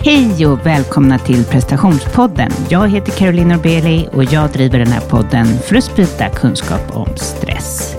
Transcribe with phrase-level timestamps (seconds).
[0.00, 2.50] Hej och välkomna till prestationspodden.
[2.68, 7.16] Jag heter Caroline Norbeli och jag driver den här podden för att sprida kunskap om
[7.16, 7.96] stress.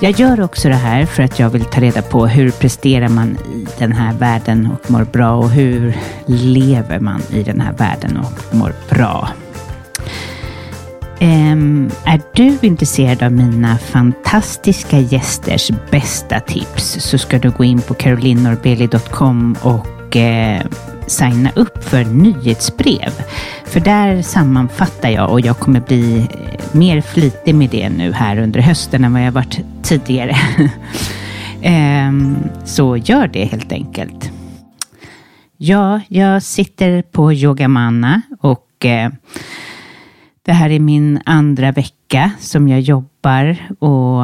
[0.00, 3.36] Jag gör också det här för att jag vill ta reda på hur presterar man
[3.54, 5.96] i den här världen och mår bra och hur
[6.26, 9.28] lever man i den här världen och mår bra.
[11.20, 17.80] Um, är du intresserad av mina fantastiska gästers bästa tips så ska du gå in
[17.80, 20.60] på carolinnorbeli.com och uh,
[21.06, 23.10] signa upp för nyhetsbrev.
[23.64, 28.38] För där sammanfattar jag och jag kommer bli eh, mer flitig med det nu här
[28.38, 30.36] under hösten än vad jag varit tidigare.
[31.62, 34.30] Ehm, så gör det helt enkelt.
[35.56, 39.10] Ja, jag sitter på Yogamana och eh,
[40.42, 44.22] det här är min andra vecka som jag jobbar och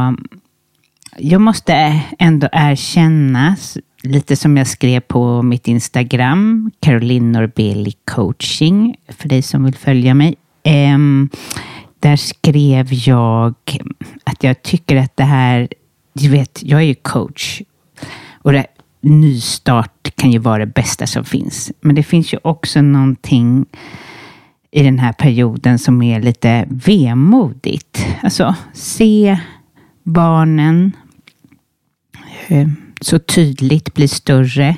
[1.17, 3.57] jag måste ändå erkänna,
[4.03, 10.15] lite som jag skrev på mitt Instagram, Caroline Norbeli coaching, för dig som vill följa
[10.15, 10.35] mig.
[10.95, 11.31] Um,
[11.99, 13.55] där skrev jag
[14.25, 15.69] att jag tycker att det här,
[16.13, 17.63] du vet, jag är ju coach
[18.43, 18.67] och det,
[19.01, 21.73] nystart kan ju vara det bästa som finns.
[21.81, 23.67] Men det finns ju också någonting
[24.71, 28.07] i den här perioden som är lite vemodigt.
[28.23, 29.39] Alltså, se
[30.03, 30.93] barnen
[32.47, 34.77] Hur så tydligt blir större.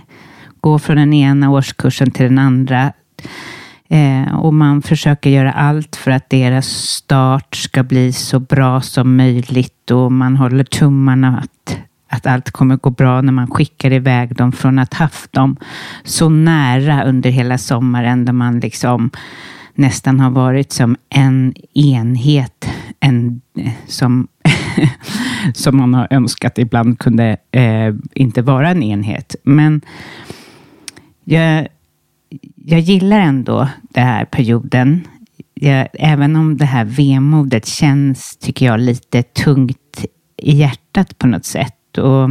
[0.61, 2.93] Gå från den ena årskursen till den andra.
[3.89, 9.17] Eh, och man försöker göra allt för att deras start ska bli så bra som
[9.17, 14.37] möjligt och man håller tummarna att, att allt kommer gå bra när man skickar iväg
[14.37, 15.57] dem från att haft dem
[16.05, 19.11] så nära under hela sommaren där man liksom
[19.75, 22.69] nästan har varit som en enhet
[23.03, 23.41] en,
[23.87, 24.29] som,
[25.55, 29.37] som man har önskat ibland kunde eh, inte vara en enhet.
[29.43, 29.81] Men
[31.25, 31.69] jag,
[32.57, 35.07] jag gillar ändå den här perioden.
[35.55, 40.05] Jag, även om det här vemodet känns, tycker jag, lite tungt
[40.37, 41.99] i hjärtat på något sätt.
[41.99, 42.31] Och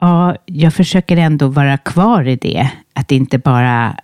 [0.00, 2.70] ja, jag försöker ändå vara kvar i det.
[2.94, 3.96] Att inte bara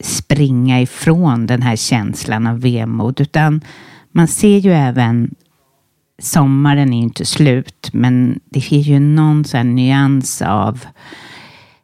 [0.00, 3.60] springa ifrån den här känslan av vemod, utan
[4.16, 5.34] man ser ju även
[6.18, 10.84] Sommaren är ju inte slut, men det finns ju någon sån nyans av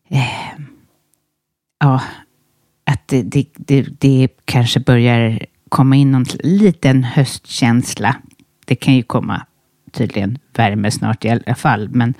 [0.09, 0.59] eh,
[1.81, 2.03] ja,
[2.85, 8.17] att det, det, det, det, kanske börjar komma in någon liten höstkänsla.
[8.65, 9.47] Det kan ju komma
[9.91, 12.15] tydligen värme snart i alla fall, men,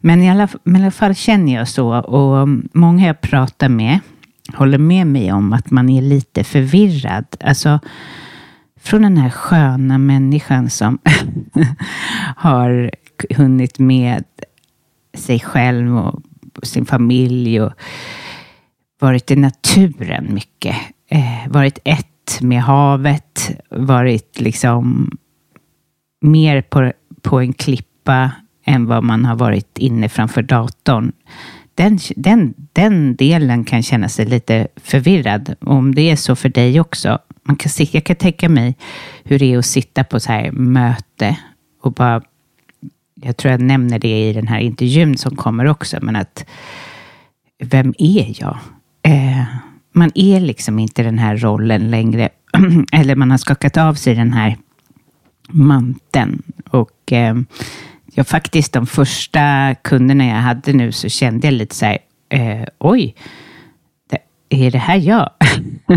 [0.00, 4.00] men, i alla, men i alla fall känner jag så och många jag pratar med
[4.54, 7.24] håller med mig om att man är lite förvirrad.
[7.40, 7.80] Alltså,
[8.86, 10.98] från den här sköna människan som
[12.36, 12.90] har
[13.30, 14.24] hunnit med
[15.14, 16.22] sig själv och
[16.62, 17.72] sin familj och
[19.00, 20.76] varit i naturen mycket.
[21.10, 25.10] Eh, varit ett med havet, varit liksom
[26.20, 26.92] mer på,
[27.22, 28.30] på en klippa
[28.64, 31.12] än vad man har varit inne framför datorn
[31.76, 35.54] den, den, den delen kan känna sig lite förvirrad.
[35.60, 37.18] Om det är så för dig också.
[37.42, 38.74] Man kan, jag kan tänka mig
[39.24, 41.36] hur det är att sitta på så här möte
[41.82, 42.22] och bara
[43.22, 46.44] jag tror jag nämner det i den här intervjun som kommer också, men att
[47.58, 48.58] vem är jag?
[49.02, 49.44] Eh,
[49.92, 52.28] man är liksom inte den här rollen längre.
[52.92, 54.56] Eller man har skakat av sig den här
[55.48, 56.42] manteln.
[56.70, 57.36] Och eh,
[58.18, 62.64] Ja, faktiskt de första kunderna jag hade nu så kände jag lite så här, eh,
[62.78, 63.14] oj,
[64.48, 65.30] är det här jag?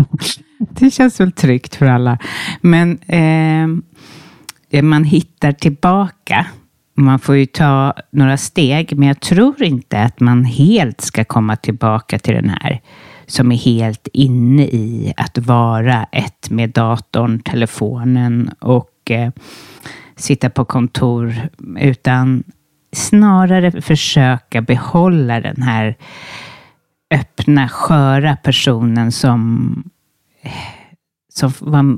[0.58, 2.18] det känns väl tryggt för alla.
[2.60, 3.68] Men eh,
[4.70, 6.46] eh, man hittar tillbaka.
[6.94, 11.56] Man får ju ta några steg, men jag tror inte att man helt ska komma
[11.56, 12.80] tillbaka till den här
[13.26, 19.30] som är helt inne i att vara ett med datorn, telefonen och eh,
[20.20, 21.34] sitta på kontor,
[21.78, 22.44] utan
[22.92, 25.96] snarare försöka behålla den här
[27.14, 29.84] öppna, sköra personen som,
[31.32, 31.52] som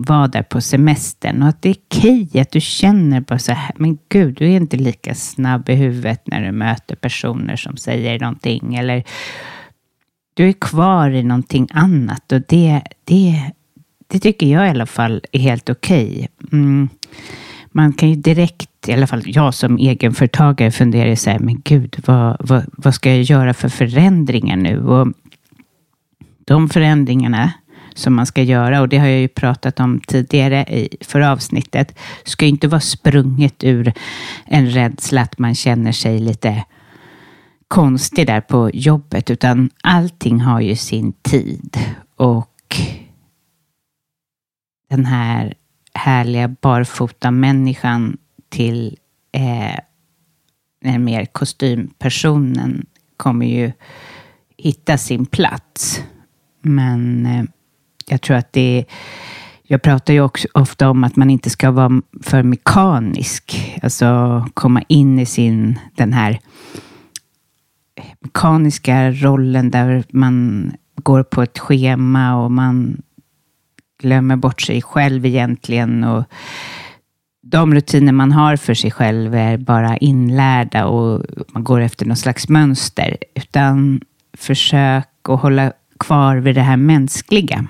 [0.07, 1.43] var där på semestern.
[1.43, 4.57] Och att det är okej att du känner bara så här, men gud, du är
[4.57, 8.75] inte lika snabb i huvudet när du möter personer som säger någonting.
[8.75, 9.05] Eller
[10.35, 13.53] du är kvar i någonting annat och det, det,
[14.07, 16.29] det tycker jag i alla fall är helt okej.
[16.53, 16.89] Mm
[17.73, 21.97] man kan ju direkt, i alla fall jag som egenföretagare, fundera så här, men gud,
[22.07, 24.85] vad, vad, vad ska jag göra för förändringar nu?
[24.87, 25.13] Och
[26.45, 27.53] de förändringarna
[27.95, 31.99] som man ska göra, och det har jag ju pratat om tidigare i förra avsnittet,
[32.25, 33.93] ska inte vara sprunget ur
[34.45, 36.65] en rädsla att man känner sig lite
[37.69, 41.79] konstig där på jobbet, utan allting har ju sin tid.
[42.17, 42.77] Och
[44.91, 45.55] den här
[45.95, 48.17] härliga barfota människan
[48.49, 48.99] till
[49.33, 49.79] eh,
[50.83, 52.87] den mer kostympersonen
[53.17, 53.73] kommer ju
[54.57, 56.03] hitta sin plats.
[56.63, 57.45] Men eh,
[58.07, 58.85] jag tror att det är
[59.73, 63.77] jag pratar ju också ofta om att man inte ska vara för mekanisk.
[63.83, 66.39] Alltså komma in i sin, den här
[68.21, 70.67] mekaniska rollen där man
[71.03, 73.03] går på ett schema och man
[74.03, 76.05] glömmer bort sig själv egentligen.
[76.05, 76.25] Och
[77.43, 82.19] de rutiner man har för sig själv är bara inlärda och man går efter något
[82.19, 83.17] slags mönster.
[83.35, 84.01] Utan
[84.37, 87.67] försök att hålla kvar vid det här mänskliga.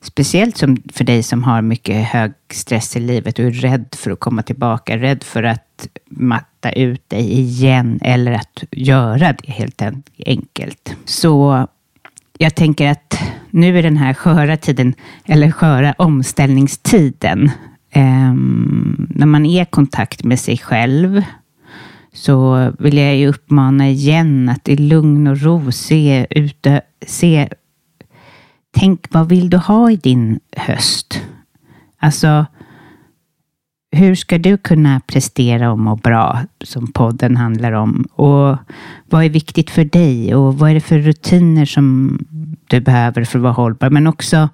[0.00, 4.10] Speciellt som för dig som har mycket hög stress i livet och är rädd för
[4.10, 9.82] att komma tillbaka, rädd för att matta ut dig igen eller att göra det helt
[10.26, 10.96] enkelt.
[11.04, 11.66] Så
[12.38, 13.18] jag tänker att
[13.56, 14.94] nu är den här sköra tiden,
[15.24, 17.50] eller sköra omställningstiden,
[17.90, 18.34] eh,
[19.08, 21.22] när man är i kontakt med sig själv,
[22.12, 27.48] så vill jag ju uppmana igen att i lugn och ro se, ute, se
[28.78, 31.20] tänk vad vill du ha i din höst?
[31.98, 32.46] Alltså,
[33.90, 38.06] hur ska du kunna prestera och må bra, som podden handlar om?
[38.12, 38.56] Och
[39.04, 40.34] vad är viktigt för dig?
[40.34, 42.18] Och vad är det för rutiner som
[42.68, 43.90] du behöver för att vara hållbar?
[43.90, 44.48] Men också,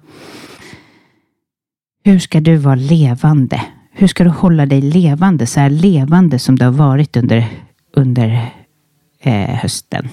[2.03, 3.61] hur ska du vara levande?
[3.91, 7.47] Hur ska du hålla dig levande, så här levande som du har varit under,
[7.95, 8.53] under
[9.21, 10.09] eh, hösten?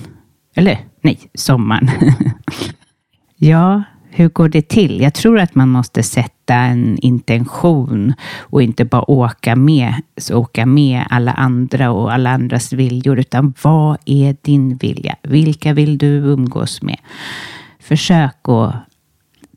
[0.55, 1.91] Eller nej, sommaren.
[3.37, 3.83] ja,
[4.13, 5.01] hur går det till?
[5.01, 10.67] Jag tror att man måste sätta en intention och inte bara åka med, så åka
[10.67, 15.17] med alla andra och alla andras viljor, utan vad är din vilja?
[15.23, 16.99] Vilka vill du umgås med?
[17.81, 18.75] Försök att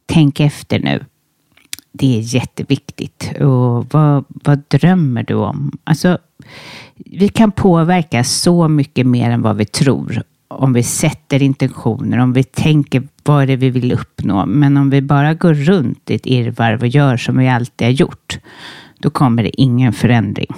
[0.05, 1.05] tänka efter nu.
[1.91, 3.33] Det är jätteviktigt.
[3.39, 5.71] Och vad, vad drömmer du om?
[5.83, 6.17] Alltså,
[6.95, 12.33] vi kan påverka så mycket mer än vad vi tror om vi sätter intentioner, om
[12.33, 14.45] vi tänker vad är det vi vill uppnå.
[14.45, 17.91] Men om vi bara går runt i ett irrvarv och gör som vi alltid har
[17.91, 18.39] gjort,
[18.99, 20.55] då kommer det ingen förändring.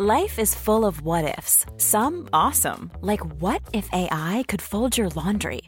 [0.00, 1.66] Life is full of what ifs.
[1.76, 5.62] Some awesome, like what if AI could fold your laundry?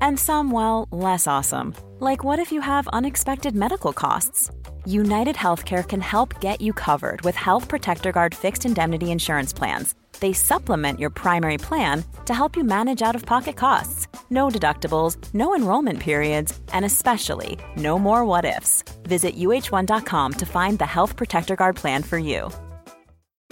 [0.00, 4.50] And some, well, less awesome, like what if you have unexpected medical costs?
[4.86, 9.94] United Healthcare can help get you covered with Health Protector Guard fixed indemnity insurance plans.
[10.20, 14.06] They supplement your primary plan to help you manage out of pocket costs.
[14.30, 18.82] No deductibles, no enrollment periods, and especially no more what ifs.
[19.04, 22.50] Visit uh1.com to find the Health Protector Guard plan for you.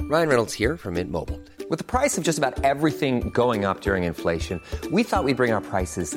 [0.01, 1.41] Ryan Reynolds here from Mint Mobile.
[1.71, 4.61] With the price of just about everything going up during inflation,
[4.93, 6.17] we thought we'd bring our prices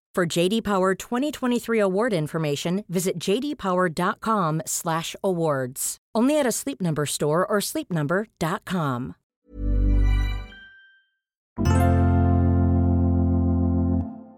[0.15, 5.97] For JD Power 2023 award information, visit jdpower.com/awards.
[6.17, 9.13] Only at a Sleep Number store or sleepnumber.com.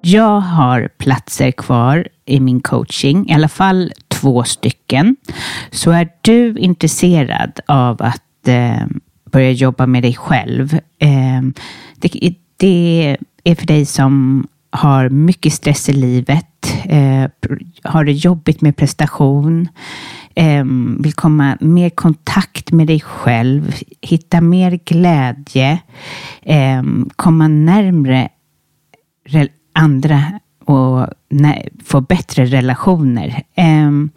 [0.02, 5.16] Jag har platser kvar i min coaching, i alla fall två stycken.
[5.72, 8.86] Så är du intresserad av att eh,
[9.32, 10.74] börja jobba med dig själv.
[11.00, 11.42] Eh,
[11.96, 17.26] det, det är för dig som har mycket stress i livet, eh,
[17.84, 19.68] har det jobbigt med prestation,
[20.36, 20.66] eh,
[21.00, 25.80] vill komma mer i kontakt med dig själv, hitta mer glädje,
[26.42, 26.84] eh,
[27.16, 28.30] komma närmre
[29.74, 31.08] andra och
[31.84, 33.44] få bättre relationer.
[33.56, 34.10] Ehm,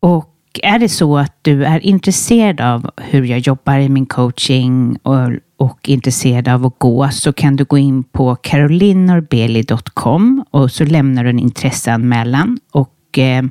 [0.00, 4.96] och är det så att du är intresserad av hur jag jobbar i min coaching
[5.02, 5.30] och,
[5.64, 11.24] och intresserad av att gå så kan du gå in på carolinorbeli.com och så lämnar
[11.24, 13.44] du en intresseanmälan och eh,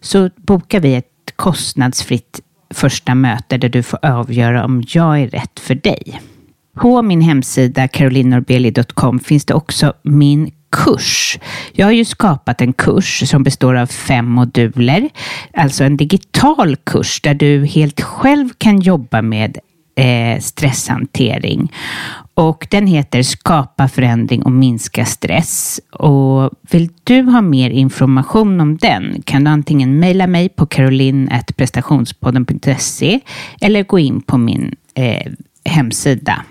[0.00, 2.40] så bokar vi ett kostnadsfritt
[2.74, 6.20] första möte där du får avgöra om jag är rätt för dig.
[6.76, 11.38] På min hemsida carolinorbeli.com finns det också min kurs.
[11.72, 15.08] Jag har ju skapat en kurs som består av fem moduler,
[15.54, 19.58] alltså en digital kurs där du helt själv kan jobba med
[19.98, 21.72] eh, stresshantering.
[22.34, 25.80] Och den heter Skapa förändring och minska stress.
[25.92, 33.20] Och vill du ha mer information om den kan du antingen mejla mig på caroline.prestationspodden.se
[33.60, 35.32] eller gå in på min eh,
[35.64, 36.44] hemsida.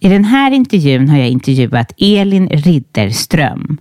[0.00, 3.78] I den här intervjun har jag intervjuat Elin Ridderström.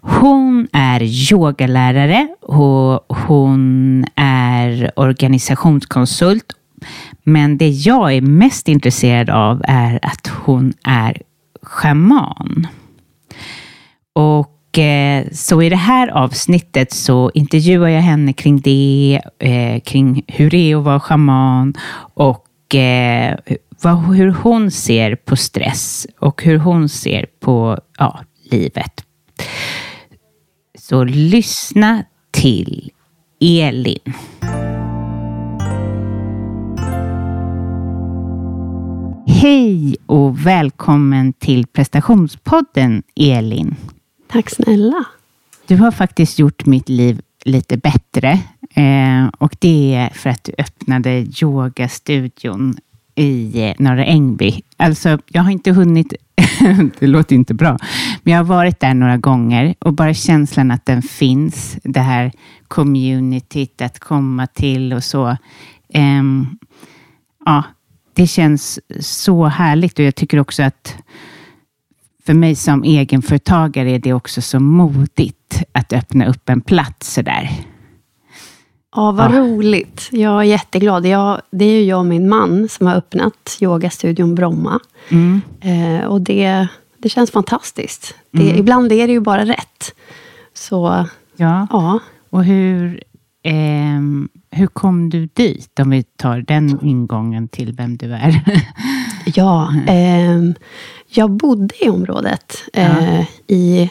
[0.00, 6.52] Hon är yogalärare och hon är organisationskonsult.
[7.24, 11.22] Men det jag är mest intresserad av är att hon är
[11.62, 12.66] schaman.
[14.12, 20.22] Och eh, så i det här avsnittet så intervjuar jag henne kring det, eh, kring
[20.26, 21.74] hur det är att vara schaman
[22.14, 23.38] och eh,
[23.82, 28.20] vad, hur hon ser på stress och hur hon ser på ja,
[28.50, 29.04] livet.
[30.78, 32.90] Så lyssna till
[33.40, 34.14] Elin.
[39.30, 43.74] Hej och välkommen till prestationspodden Elin.
[44.28, 45.04] Tack snälla.
[45.66, 48.30] Du har faktiskt gjort mitt liv lite bättre
[48.74, 52.76] eh, och det är för att du öppnade yogastudion
[53.14, 54.62] i eh, Norra Ängby.
[54.76, 56.14] Alltså, jag har inte hunnit,
[56.98, 57.78] det låter inte bra,
[58.22, 62.32] men jag har varit där några gånger och bara känslan att den finns, det här
[62.68, 65.36] communityt att komma till och så.
[65.94, 66.58] Um,
[67.44, 67.62] ja,
[68.18, 70.96] det känns så härligt och jag tycker också att
[72.26, 77.50] för mig som egenföretagare är det också så modigt att öppna upp en plats sådär.
[78.96, 79.38] Ja, vad ja.
[79.38, 80.08] roligt.
[80.12, 81.06] Jag är jätteglad.
[81.06, 84.80] Jag, det är ju jag och min man som har öppnat yogastudion Bromma.
[85.08, 85.40] Mm.
[85.60, 88.14] Eh, och det, det känns fantastiskt.
[88.30, 88.56] Det, mm.
[88.56, 89.94] Ibland är det ju bara rätt.
[90.54, 91.06] Så,
[91.36, 91.66] ja.
[91.70, 92.00] ja.
[92.30, 93.02] Och hur,
[93.42, 94.00] eh,
[94.50, 95.80] hur kom du dit?
[95.80, 98.42] Om vi tar den ingången till vem du är.
[99.34, 100.42] ja, eh,
[101.08, 103.24] jag bodde i området eh, ja.
[103.46, 103.90] i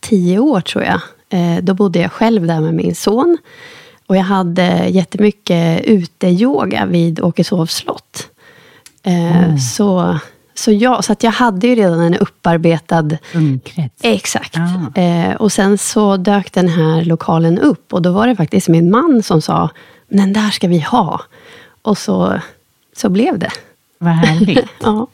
[0.00, 1.00] tio år, tror jag.
[1.30, 3.38] Eh, då bodde jag själv där med min son.
[4.06, 8.28] Och jag hade jättemycket uteyoga vid Åkeshovs slott.
[9.02, 9.58] Mm.
[9.58, 10.18] Så,
[10.54, 13.10] så, jag, så att jag hade ju redan en upparbetad...
[13.34, 14.00] Umkrets.
[14.02, 14.56] Exakt.
[14.56, 15.00] Ah.
[15.00, 18.90] Eh, och sen så dök den här lokalen upp och då var det faktiskt min
[18.90, 19.70] man som sa,
[20.12, 21.22] den där ska vi ha.
[21.82, 22.40] Och så,
[22.92, 23.50] så blev det.
[23.98, 24.70] Vad härligt.
[24.80, 25.06] ja.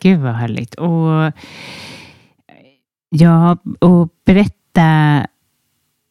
[0.00, 0.74] Gud vad härligt.
[0.74, 1.32] Och,
[3.10, 5.26] ja, och berätta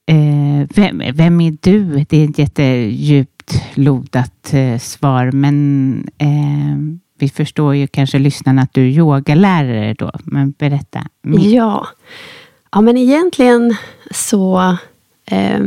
[0.09, 2.05] Eh, vem, vem, är du?
[2.09, 8.73] Det är ett jättedjupt lodat eh, svar, men eh, vi förstår ju kanske lyssnarna att
[8.73, 11.07] du är yogalärare då, men berätta.
[11.21, 11.87] Ja,
[12.71, 13.75] ja men egentligen
[14.11, 14.77] så,
[15.25, 15.59] eh,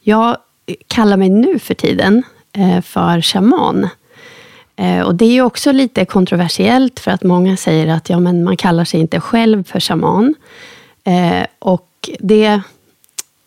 [0.00, 0.36] jag
[0.86, 3.88] kallar mig nu för tiden eh, för shaman.
[4.76, 8.44] Eh, och det är ju också lite kontroversiellt för att många säger att ja, men
[8.44, 10.34] man kallar sig inte själv för shaman.
[11.04, 12.60] Eh, och det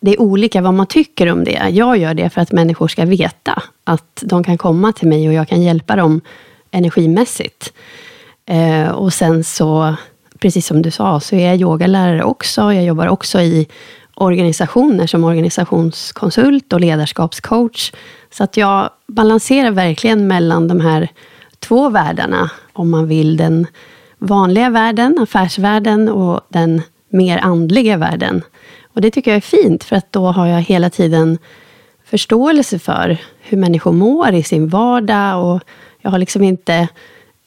[0.02, 1.68] det är olika vad man tycker om det.
[1.70, 5.34] Jag gör det för att människor ska veta att de kan komma till mig och
[5.34, 6.20] jag kan hjälpa dem
[6.70, 7.72] energimässigt.
[8.94, 9.94] Och sen så,
[10.38, 12.72] precis som du sa, så är jag yogalärare också.
[12.72, 13.66] Jag jobbar också i
[14.20, 17.92] organisationer som organisationskonsult och ledarskapscoach.
[18.30, 21.08] Så att jag balanserar verkligen mellan de här
[21.58, 23.66] två världarna, om man vill den
[24.18, 28.42] vanliga världen, affärsvärlden och den mer andliga världen.
[28.94, 31.38] Och det tycker jag är fint, för att då har jag hela tiden
[32.04, 35.44] förståelse för hur människor mår i sin vardag.
[35.44, 35.60] Och
[36.00, 36.88] jag har liksom inte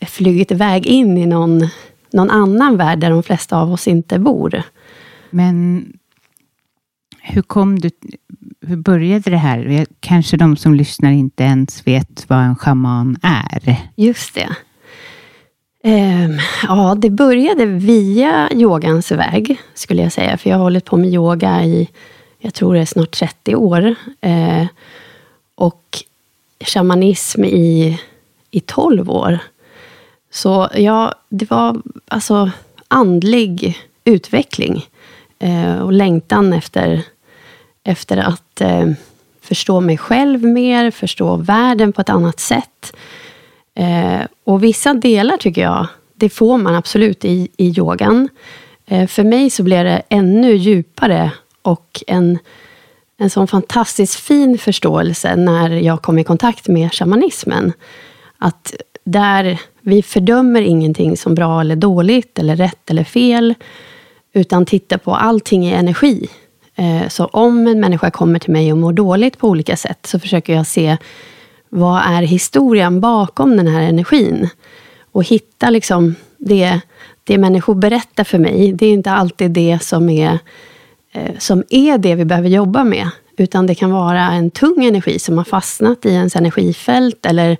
[0.08, 1.68] flugit iväg in i någon,
[2.13, 4.63] någon annan värld där de flesta av oss inte bor.
[5.30, 5.86] Men
[7.25, 7.89] hur kom du...
[8.62, 9.86] Hur började det här?
[10.00, 13.77] Kanske de som lyssnar inte ens vet vad en schaman är?
[13.96, 14.50] Just det.
[15.84, 20.38] Um, ja, det började via yogans väg, skulle jag säga.
[20.38, 21.89] För jag har hållit på med yoga i,
[22.39, 23.96] jag tror det är snart 30 år.
[24.25, 24.65] Uh,
[25.56, 26.03] och
[26.60, 28.00] shamanism i,
[28.51, 29.39] i 12 år.
[30.32, 32.51] Så ja, det var alltså
[32.88, 34.84] andlig utveckling
[35.44, 37.03] Uh, och längtan efter,
[37.84, 38.90] efter att eh,
[39.42, 42.96] förstå mig själv mer, förstå världen på ett annat sätt.
[43.75, 48.30] Eh, och vissa delar tycker jag, det får man absolut i, i yogan.
[48.86, 52.40] Eh, för mig så blev det ännu djupare och en,
[53.18, 57.74] en sån fantastiskt fin förståelse när jag kom i kontakt med shamanismen.
[58.38, 58.74] Att
[59.04, 63.54] där vi fördömer ingenting som bra eller dåligt, eller rätt eller fel,
[64.34, 66.30] utan tittar på allting i energi.
[66.75, 70.20] Eh, så om en människa kommer till mig och mår dåligt på olika sätt, så
[70.20, 70.98] försöker jag se
[71.70, 74.50] vad är historien bakom den här energin?
[75.12, 76.80] Och hitta liksom det,
[77.24, 78.74] det människor berättar för mig.
[78.74, 80.39] Det är inte alltid det som är,
[81.12, 83.10] eh, som är det vi behöver jobba med.
[83.38, 87.25] Utan det kan vara en tung energi som har fastnat i ens energifält.
[87.25, 87.58] Eller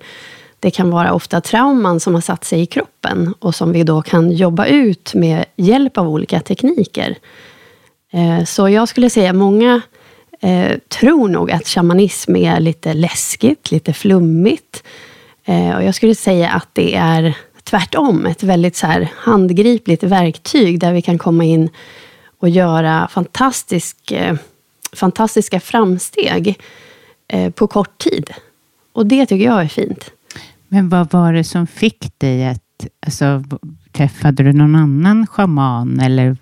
[0.60, 3.34] det kan vara ofta trauman som har satt sig i kroppen.
[3.38, 7.16] Och som vi då kan jobba ut med hjälp av olika tekniker.
[8.14, 9.82] Eh, så jag skulle säga många
[10.40, 14.82] eh, tror nog att shamanism är lite läskigt, lite flummigt.
[15.44, 20.80] Eh, och jag skulle säga att det är tvärtom, ett väldigt så här handgripligt verktyg
[20.80, 21.68] där vi kan komma in
[22.38, 24.12] och göra fantastisk,
[24.92, 26.58] fantastiska framsteg
[27.54, 28.30] på kort tid.
[28.92, 30.10] Och det tycker jag är fint.
[30.68, 32.60] Men vad var det som fick dig att...
[33.06, 33.44] Alltså,
[33.92, 36.36] träffade du någon annan schaman eller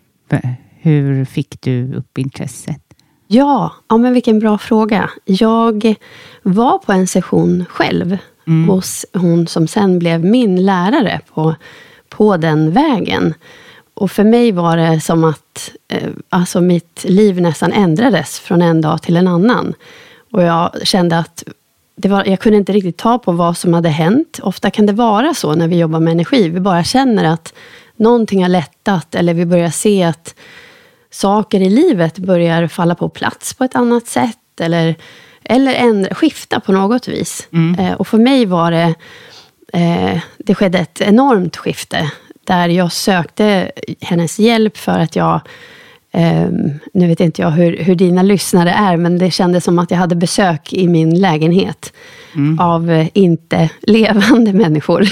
[0.83, 2.83] hur fick du upp intresset?
[3.27, 5.11] Ja, ja men vilken bra fråga.
[5.25, 5.95] Jag
[6.43, 8.69] var på en session själv mm.
[8.69, 11.55] hos hon som sen blev min lärare på,
[12.09, 13.35] på den vägen.
[13.95, 18.81] Och för mig var det som att eh, alltså mitt liv nästan ändrades från en
[18.81, 19.75] dag till en annan.
[20.33, 21.45] Och jag kände att
[21.97, 24.41] det var, jag kunde inte riktigt ta på vad som hade hänt.
[24.43, 26.49] Ofta kan det vara så när vi jobbar med energi.
[26.49, 27.55] Vi bara känner att
[27.97, 30.35] någonting har lättat eller vi börjar se att
[31.13, 34.61] saker i livet börjar falla på plats på ett annat sätt.
[34.61, 34.95] Eller,
[35.45, 37.49] eller ändra, skifta på något vis.
[37.53, 37.87] Mm.
[37.87, 38.95] Eh, och för mig var det,
[39.73, 42.11] eh, det skedde ett enormt skifte.
[42.45, 45.41] Där jag sökte hennes hjälp för att jag
[46.15, 49.91] Um, nu vet inte jag hur, hur dina lyssnare är, men det kändes som att
[49.91, 51.93] jag hade besök i min lägenhet
[52.35, 52.59] mm.
[52.61, 55.09] av uh, inte levande människor.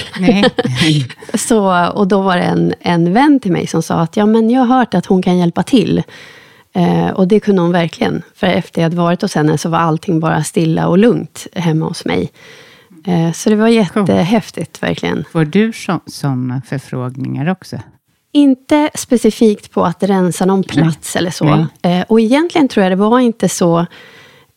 [1.37, 4.49] så, och då var det en, en vän till mig som sa att ja, men
[4.49, 6.03] jag har hört att hon kan hjälpa till.
[6.77, 8.21] Uh, och det kunde hon verkligen.
[8.35, 11.85] För efter jag hade varit hos henne så var allting bara stilla och lugnt hemma
[11.85, 12.31] hos mig.
[13.07, 15.25] Uh, så det var jättehäftigt, verkligen.
[15.31, 15.71] Får du
[16.05, 17.79] sådana förfrågningar också?
[18.31, 21.19] Inte specifikt på att rensa någon plats Nej.
[21.19, 21.67] eller så.
[21.81, 23.85] Eh, och egentligen tror jag det var inte så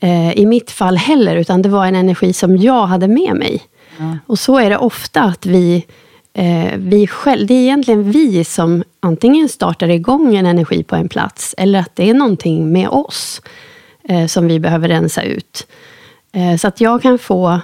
[0.01, 3.63] eh, i mitt fall heller, utan det var en energi som jag hade med mig.
[3.99, 4.19] Ja.
[4.27, 5.87] Och så är det ofta att vi,
[6.33, 11.09] eh, vi själv, det är egentligen vi som antingen startar igång en energi på en
[11.09, 13.43] plats, eller att det är någonting med oss
[14.29, 15.67] som vi behöver rensa ut.
[16.59, 17.61] Så att jag kan få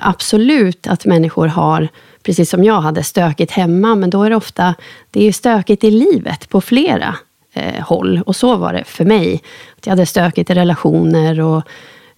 [0.00, 1.88] absolut att människor har
[2.26, 4.74] precis som jag hade stökigt hemma, men då är det ofta
[5.10, 7.16] det är stökigt i livet på flera
[7.52, 8.22] eh, håll.
[8.26, 9.42] Och så var det för mig.
[9.76, 11.62] Att jag hade stökigt i relationer och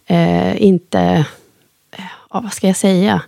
[0.07, 1.01] eh, inte,
[1.91, 3.23] eh, ja, vad ska jag säga,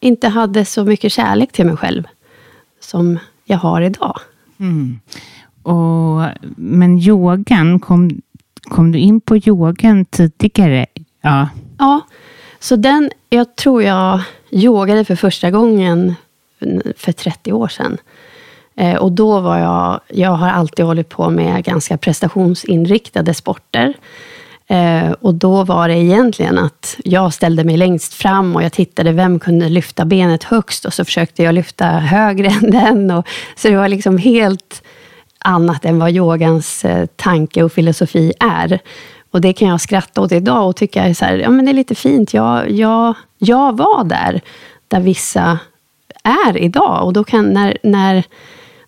[0.00, 2.04] inte hade så mycket kärlek till mig själv
[2.80, 4.18] som jag har idag.
[4.60, 5.00] Mm.
[5.62, 6.22] Och,
[6.56, 8.20] men yogan, kom,
[8.62, 10.86] kom du in på yogan tidigare?
[11.20, 11.48] Ja.
[11.78, 12.00] ja,
[12.62, 14.20] så den, jag tror jag
[14.50, 16.14] yogade för första gången
[16.96, 17.98] för 30 år sedan.
[18.76, 23.94] Eh, och då var jag, jag har alltid hållit på med ganska prestationsinriktade sporter.
[24.66, 29.12] Eh, och då var det egentligen att jag ställde mig längst fram och jag tittade
[29.12, 33.10] vem kunde lyfta benet högst och så försökte jag lyfta högre än den.
[33.10, 34.82] Och, så det var liksom helt
[35.38, 38.80] annat än vad yogans eh, tanke och filosofi är.
[39.32, 41.74] Och det kan jag skratta åt idag och tycka så här, ja, men det är
[41.74, 42.34] lite fint.
[42.34, 44.40] Jag, jag, jag var där,
[44.88, 45.58] där vissa
[46.22, 47.06] är idag.
[47.06, 48.24] Och då kan, när, när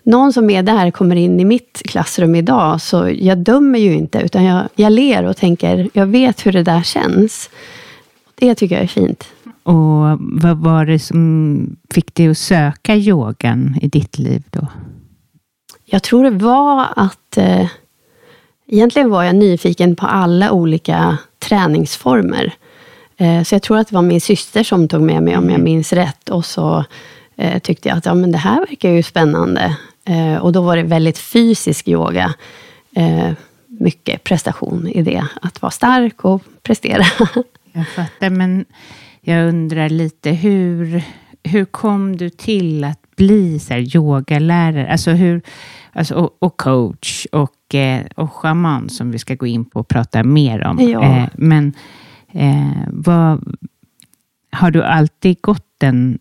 [0.03, 4.19] någon som är där kommer in i mitt klassrum idag, så jag dömer ju inte,
[4.19, 7.51] utan jag, jag ler och tänker, jag vet hur det där känns.
[8.35, 9.25] Det tycker jag är fint.
[9.63, 14.67] Och vad var det som fick dig att söka yogan i ditt liv då?
[15.85, 17.67] Jag tror det var att eh,
[18.67, 22.55] Egentligen var jag nyfiken på alla olika träningsformer.
[23.17, 25.55] Eh, så jag tror att det var min syster som tog med mig, om jag
[25.55, 25.65] mm.
[25.65, 26.29] minns rätt.
[26.29, 26.85] Och så
[27.37, 29.77] eh, tyckte jag att ja, men det här verkar ju spännande.
[30.05, 32.35] Eh, och då var det väldigt fysisk yoga.
[33.67, 35.27] Mycket prestation i det.
[35.43, 37.05] Att vara stark och prestera.
[37.73, 38.65] Jag fattar, men
[39.21, 41.03] jag undrar lite hur,
[41.43, 44.93] hur kom du till att bli så här yogalärare?
[44.93, 45.43] Alltså hur,
[45.93, 49.89] alltså, och, och coach och, eh, och shaman som vi ska gå in på och
[49.89, 50.91] prata mer om.
[50.91, 51.03] Ja.
[51.03, 51.73] Eh, men
[52.33, 53.57] eh, vad,
[54.53, 56.19] har du alltid gått den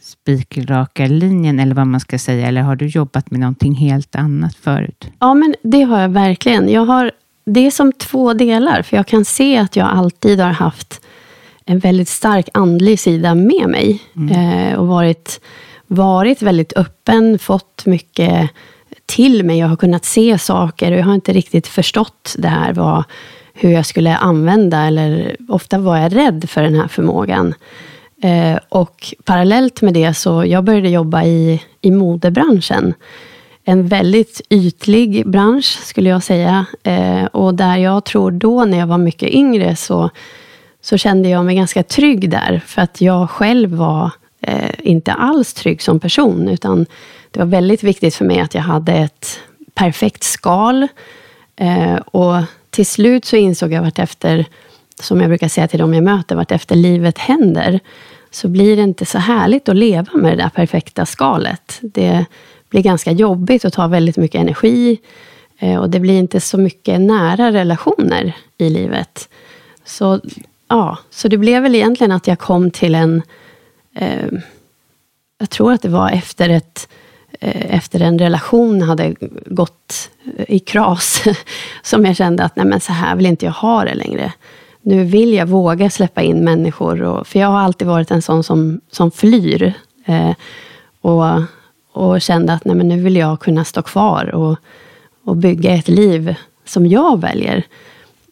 [0.00, 2.48] spikraka linjen eller vad man ska säga?
[2.48, 5.08] Eller har du jobbat med någonting helt annat förut?
[5.18, 6.68] Ja, men det har jag verkligen.
[6.68, 7.10] Jag har,
[7.44, 11.00] det är som två delar, för jag kan se att jag alltid har haft
[11.64, 14.02] en väldigt stark andlig sida med mig.
[14.30, 15.40] Eh, och varit,
[15.94, 18.50] varit väldigt öppen, fått mycket
[19.06, 19.58] till mig.
[19.58, 23.04] Jag har kunnat se saker och jag har inte riktigt förstått det här, vad,
[23.54, 27.54] hur jag skulle använda, eller ofta var jag rädd för den här förmågan.
[28.22, 32.94] Eh, och parallellt med det så jag började jobba i, i modebranschen.
[33.64, 36.66] En väldigt ytlig bransch skulle jag säga.
[36.82, 40.10] Eh, och där jag tror då när jag var mycket yngre så,
[40.80, 42.62] så kände jag mig ganska trygg där.
[42.66, 44.10] För att jag själv var
[44.42, 46.48] eh, inte alls trygg som person.
[46.48, 46.86] Utan
[47.30, 49.40] det var väldigt viktigt för mig att jag hade ett
[49.74, 50.88] perfekt skal.
[51.56, 54.44] Eh, och till slut så insåg jag vartefter,
[55.00, 57.80] som jag brukar säga till dem jag möter, vartefter livet händer,
[58.30, 61.78] så blir det inte så härligt att leva med det där perfekta skalet.
[61.80, 62.24] Det
[62.70, 64.98] blir ganska jobbigt och tar väldigt mycket energi.
[65.58, 69.28] Eh, och det blir inte så mycket nära relationer i livet.
[69.84, 70.20] Så,
[70.68, 73.22] ja, så det blev väl egentligen att jag kom till en...
[73.94, 74.28] Eh,
[75.38, 76.88] jag tror att det var efter ett
[77.40, 79.14] eh, efter en relation hade
[79.46, 81.22] gått eh, i kras,
[81.82, 84.32] som jag kände att nej men så här vill inte jag ha det längre.
[84.82, 88.44] Nu vill jag våga släppa in människor, och, för jag har alltid varit en sån
[88.44, 89.74] som, som flyr.
[90.04, 90.34] Eh,
[91.00, 91.24] och,
[91.92, 94.56] och kände att nej men nu vill jag kunna stå kvar och,
[95.24, 97.64] och bygga ett liv som jag väljer.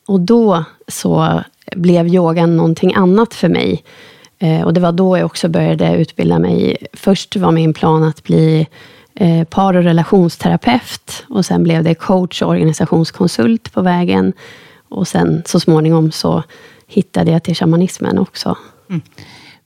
[0.07, 1.43] Och då så
[1.77, 3.85] blev yogan någonting annat för mig.
[4.41, 6.77] Eh, och det var då jag också började utbilda mig.
[6.93, 8.67] Först var min plan att bli
[9.15, 11.25] eh, par och relationsterapeut.
[11.29, 14.33] Och sen blev det coach och organisationskonsult på vägen.
[14.89, 16.43] Och sen så småningom så
[16.87, 18.57] hittade jag till shamanismen också.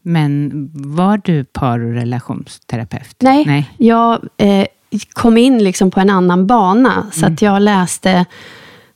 [0.03, 3.17] Men var du par och relationsterapeut?
[3.19, 3.71] Nej, Nej.
[3.77, 4.67] jag eh,
[5.13, 7.07] kom in liksom på en annan bana.
[7.13, 8.25] Så att jag läste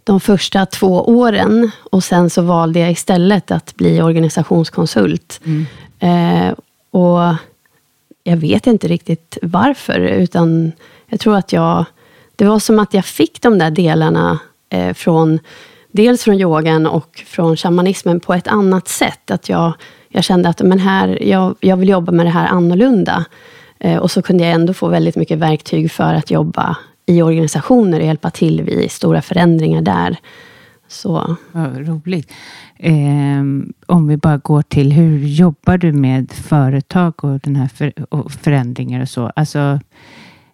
[0.09, 5.41] de första två åren och sen så valde jag istället att bli organisationskonsult.
[5.99, 6.55] Eh,
[6.91, 7.35] och
[8.25, 10.73] jag vet inte riktigt varför, utan
[11.07, 11.85] jag tror att jag...
[12.37, 14.39] Det var som att jag fick de där delarna
[14.71, 15.39] eh, från
[15.93, 19.31] dels från yogan och från shamanismen på ett annat sätt.
[19.31, 19.73] Att jag,
[20.09, 23.25] jag kände att men här, jag, jag vill jobba med det här annorlunda.
[23.79, 26.77] Eh, och så kunde jag ändå få väldigt mycket verktyg för att jobba
[27.09, 30.17] i organisationer och hjälpa till vid stora förändringar där.
[30.89, 32.33] Så Vad roligt.
[32.79, 38.15] Ehm, om vi bara går till, hur jobbar du med företag och, den här för,
[38.15, 39.33] och förändringar och så?
[39.37, 39.81] Alltså,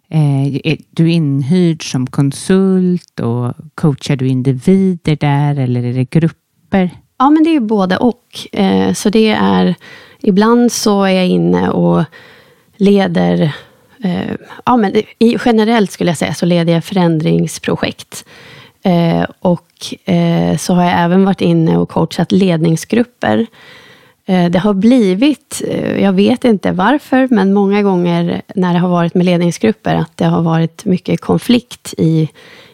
[0.09, 6.89] eh, är du inhyrd som konsult och coachar du individer där eller är det grupper?
[7.17, 8.47] Ja, men det är ju både och.
[8.51, 9.75] Eh, så det är,
[10.21, 12.03] ibland så är jag inne och
[12.77, 13.51] leder, eh,
[14.03, 14.31] Eh,
[14.65, 18.25] ja men i, generellt skulle jag säga, så leder jag förändringsprojekt.
[18.83, 23.45] Eh, och eh, så har jag även varit inne och coachat ledningsgrupper.
[24.25, 28.89] Eh, det har blivit, eh, jag vet inte varför, men många gånger när det har
[28.89, 32.29] varit med ledningsgrupper, att det har varit mycket konflikt i,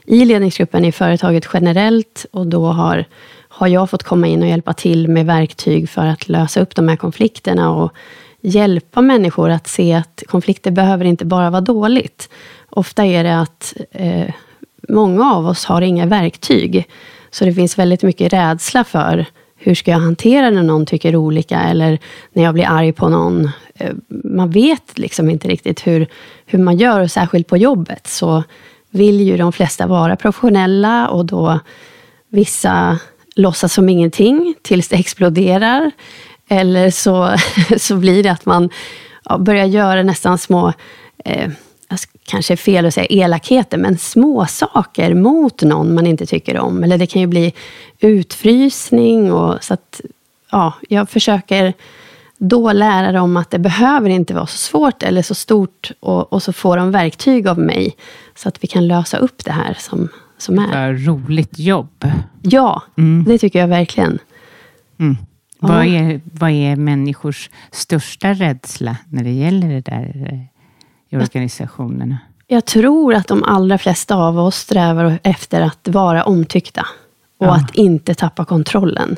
[0.05, 2.25] i ledningsgruppen i företaget generellt.
[2.31, 3.05] Och då har,
[3.49, 6.87] har jag fått komma in och hjälpa till med verktyg för att lösa upp de
[6.87, 7.93] här konflikterna och
[8.41, 12.29] hjälpa människor att se att konflikter behöver inte bara vara dåligt.
[12.69, 14.33] Ofta är det att eh,
[14.89, 16.87] många av oss har inga verktyg.
[17.31, 19.25] Så det finns väldigt mycket rädsla för
[19.55, 21.99] hur ska jag hantera när någon tycker olika eller
[22.33, 23.49] när jag blir arg på någon.
[23.75, 26.07] Eh, Man vet liksom inte riktigt hur,
[26.45, 28.43] hur man gör och särskilt på jobbet så
[28.89, 31.59] vill ju de flesta vara professionella och då
[32.29, 32.99] vissa
[33.35, 35.91] låtsas som ingenting tills det exploderar.
[36.51, 37.35] Eller så,
[37.77, 38.69] så blir det att man
[39.23, 40.73] ja, börjar göra nästan små
[41.25, 41.51] eh,
[42.25, 46.83] kanske är fel att säga elakheter, men små saker mot någon man inte tycker om.
[46.83, 47.53] Eller det kan ju bli
[47.99, 49.33] utfrysning.
[49.33, 50.01] Och, så att,
[50.51, 51.73] ja, jag försöker
[52.37, 55.91] då lära dem att det behöver inte vara så svårt eller så stort.
[55.99, 57.95] Och, och så får de verktyg av mig,
[58.35, 60.87] så att vi kan lösa upp det här som, som är.
[60.87, 62.05] Vad roligt jobb.
[62.41, 62.81] Ja,
[63.25, 64.19] det tycker jag verkligen.
[64.99, 65.17] Mm.
[65.63, 70.39] Vad, är, vad är människors största rädsla när det gäller det där eh,
[71.09, 72.17] i organisationerna?
[72.47, 76.85] Jag tror att de allra flesta av oss strävar efter att vara omtyckta
[77.37, 77.55] och Ja.
[77.55, 79.17] att inte tappa kontrollen.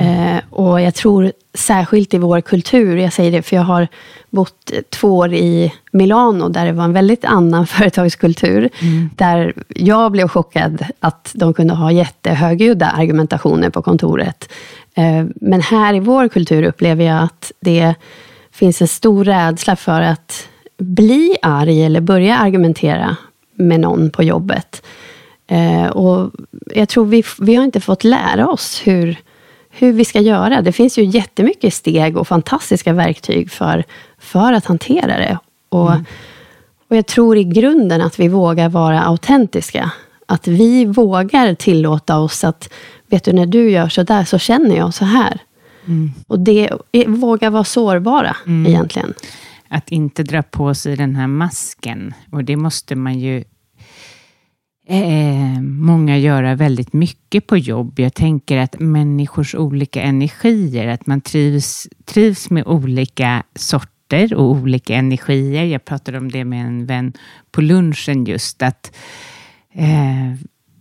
[0.00, 3.88] Eh, och jag tror särskilt i vår kultur, jag säger det för jag har
[4.30, 8.68] bott två år i Milano, där det var en väldigt annan företagskultur.
[9.16, 14.48] Där jag blev chockad att de kunde ha jättehögljudda argumentationer på kontoret.
[14.94, 17.94] Eh, men här i vår kultur upplever jag att det
[18.52, 23.16] finns en stor rädsla för att bli arg eller börja argumentera
[23.54, 24.82] med någon på jobbet.
[25.46, 26.30] Eh, och
[26.74, 29.16] jag tror vi, vi har inte fått lära oss hur,
[29.70, 30.62] hur vi ska göra.
[30.62, 33.84] Det finns ju jättemycket steg och fantastiska verktyg för,
[34.18, 35.38] för att hantera det.
[35.68, 35.90] Och,
[36.88, 39.90] och jag tror i grunden att vi vågar vara autentiska.
[40.26, 42.72] Att vi vågar tillåta oss att,
[43.06, 45.40] vet du, när du gör så där så känner jag så här.
[46.26, 46.70] Och det,
[47.06, 49.14] våga vara sårbara egentligen.
[49.68, 52.14] Att inte dra på sig den här masken.
[52.32, 53.44] Och det måste man ju
[54.88, 58.00] eh, många göra väldigt mycket på jobb.
[58.00, 64.94] Jag tänker att människors olika energier, att man trivs, trivs med olika sorter och olika
[64.94, 65.64] energier.
[65.64, 67.12] Jag pratade om det med en vän
[67.50, 68.96] på lunchen just, att
[69.74, 70.34] eh,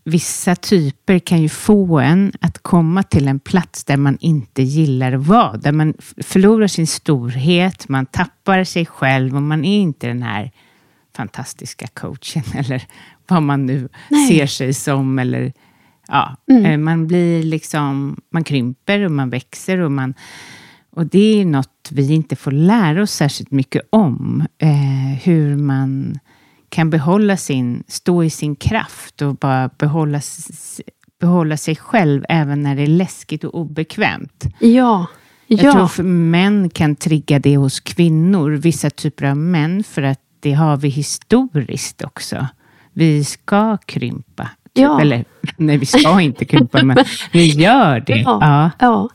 [0.06, 5.12] vissa typer kan ju få en att komma till en plats där man inte gillar
[5.12, 5.58] att vara.
[5.58, 10.52] Där man förlorar sin storhet, man tappar sig själv och man är inte den här
[11.16, 12.84] fantastiska coachen eller
[13.28, 14.28] vad man nu Nej.
[14.28, 15.20] ser sig som.
[15.20, 15.54] Eller,
[16.08, 20.14] ja, eh, Man blir liksom, man krymper och man växer och man
[20.96, 24.48] och det är något vi inte får lära oss särskilt mycket om.
[24.58, 26.20] Eh, hur man
[26.74, 30.22] kan behålla sin, stå i sin kraft och bara behålla,
[31.20, 34.44] behålla sig själv även när det är läskigt och obekvämt.
[34.60, 35.06] Ja,
[35.48, 35.72] Jag ja.
[35.72, 40.54] tror för män kan trigga det hos kvinnor, vissa typer av män, för att det
[40.54, 42.48] har vi historiskt också.
[42.94, 44.44] Vi ska krympa.
[44.44, 44.84] Typ.
[44.84, 45.02] Ja.
[45.02, 45.26] Eller,
[45.58, 46.98] nej, vi ska inte krympa, men
[47.32, 48.18] vi gör det.
[48.18, 48.38] Ja.
[48.42, 49.10] Ja, ja.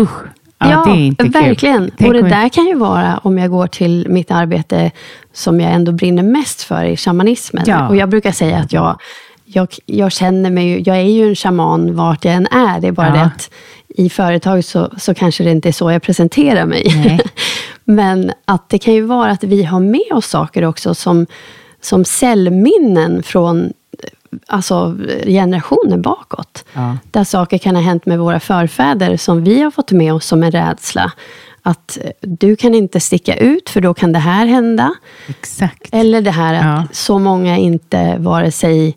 [0.00, 0.22] Usch.
[0.70, 1.32] Ja, det är inte kul.
[1.32, 1.90] verkligen.
[1.96, 4.90] Tänk och det där kan ju vara, om jag går till mitt arbete,
[5.32, 7.64] som jag ändå brinner mest för i shamanismen.
[7.66, 7.88] Ja.
[7.88, 9.00] Och jag brukar säga att jag,
[9.44, 12.80] jag, jag känner mig jag är ju en shaman vart jag än är.
[12.80, 13.14] Det är bara Ja.
[13.14, 13.50] det att
[13.88, 16.84] i företag så, så kanske det inte är så jag presenterar mig.
[17.84, 21.26] Men att det kan ju vara att vi har med oss saker också som,
[21.80, 23.72] som cellminnen från
[24.46, 26.64] alltså, generationer bakåt.
[26.74, 26.96] Ja.
[27.10, 30.42] Där saker kan ha hänt med våra förfäder som vi har fått med oss som
[30.42, 31.12] en rädsla.
[31.62, 34.94] Att eh, du kan inte sticka ut för då kan det här hända.
[35.28, 35.88] Exakt.
[35.94, 36.84] Eller det här att Ja.
[36.92, 38.96] så många inte vare sig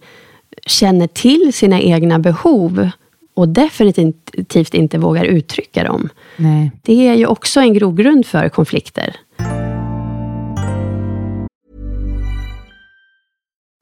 [0.68, 2.90] känner till sina egna behov
[3.36, 6.10] och definitivt inte vågar uttrycka dem.
[6.38, 6.72] Nej.
[6.82, 9.16] Det är ju också en grogrund för konflikter.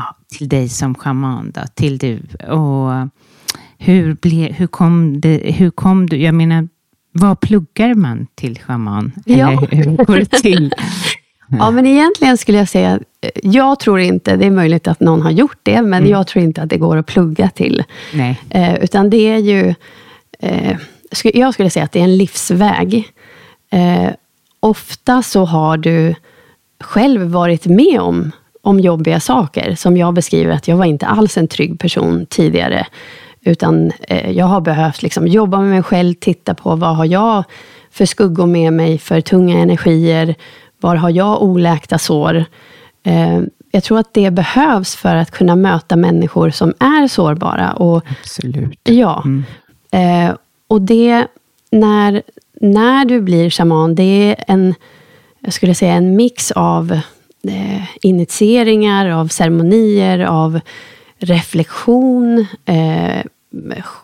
[0.00, 2.20] ja, till dig som shaman då, till du.
[2.48, 2.90] Och
[3.78, 6.68] hur, ble, hur, kom det, hur kom du, jag menar,
[7.12, 9.12] vad pluggar man till shaman?
[9.26, 9.50] Ja.
[9.52, 10.74] Eller hur går det till?
[11.58, 13.00] Ja, men egentligen skulle jag säga,
[13.42, 16.10] jag tror inte, det är möjligt att någon har gjort det, men Mm.
[16.10, 17.84] jag tror inte att det går att plugga till.
[18.14, 18.40] Nej.
[18.50, 19.74] Eh, utan det är ju,
[20.38, 20.76] eh,
[21.24, 23.12] jag skulle säga att det är en livsväg.
[23.70, 24.10] Eh,
[24.60, 26.14] ofta så har du
[26.80, 28.30] själv varit med om,
[28.62, 32.86] om jobbiga saker, som jag beskriver att jag var inte alls en trygg person tidigare.
[33.40, 37.44] Utan eh, jag har behövt liksom jobba med mig själv, titta på vad har jag
[37.90, 40.34] för skuggor med mig, för tunga energier,
[40.80, 42.44] var har jag oläkta sår?
[43.02, 43.40] Eh,
[43.72, 47.72] jag tror att det behövs för att kunna möta människor som är sårbara.
[47.72, 48.80] Och, Absolut.
[48.82, 49.24] Ja.
[49.90, 50.34] Eh,
[50.68, 51.26] och det,
[51.70, 52.22] när,
[52.60, 54.74] när du blir shaman, det är en,
[55.40, 57.00] jag skulle säga en mix av
[57.48, 60.60] eh, initieringar, av ceremonier, av
[61.18, 62.46] reflektion.
[62.64, 63.24] Eh,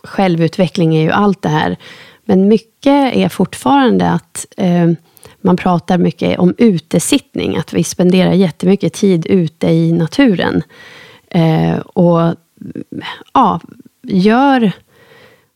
[0.03, 1.77] självutveckling är ju allt det här.
[2.25, 4.90] Men mycket är fortfarande att eh,
[5.40, 10.62] man pratar mycket om utesittning, att vi spenderar jättemycket tid ute i naturen.
[11.31, 12.35] Eh, och
[13.33, 13.61] ja,
[14.03, 14.61] gör,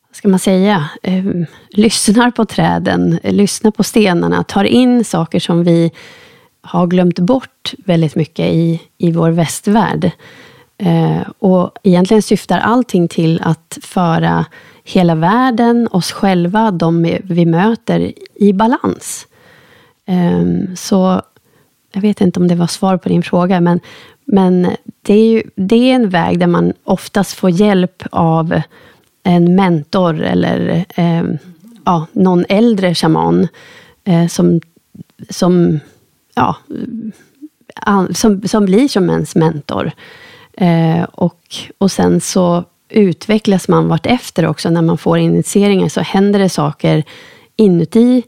[0.08, 1.24] vad ska man säga, eh,
[1.70, 5.90] lyssnar på träden, lyssnar på stenarna, tar in saker som vi
[6.70, 10.10] har glömt bort väldigt mycket i, i vår västvärld.
[10.78, 14.44] Eh, och egentligen syftar allting till att föra
[14.84, 19.26] hela världen, oss själva, de vi möter, i balans.
[20.06, 21.22] Eh, så
[21.92, 23.80] jag vet inte om det var svar på din fråga, men,
[24.24, 24.70] men
[25.02, 28.62] det, är ju, det är en väg där man oftast får hjälp av
[29.22, 31.24] en mentor eller eh,
[31.84, 33.48] ja, någon äldre shaman
[34.04, 34.60] eh, som,
[35.30, 35.80] som,
[36.40, 36.56] ja,
[38.14, 39.92] som, som blir som ens mentor.
[40.52, 44.70] Eh, och, och sen så utvecklas man vartefter också.
[44.70, 47.04] När man får initieringar så händer det saker
[47.56, 48.22] inuti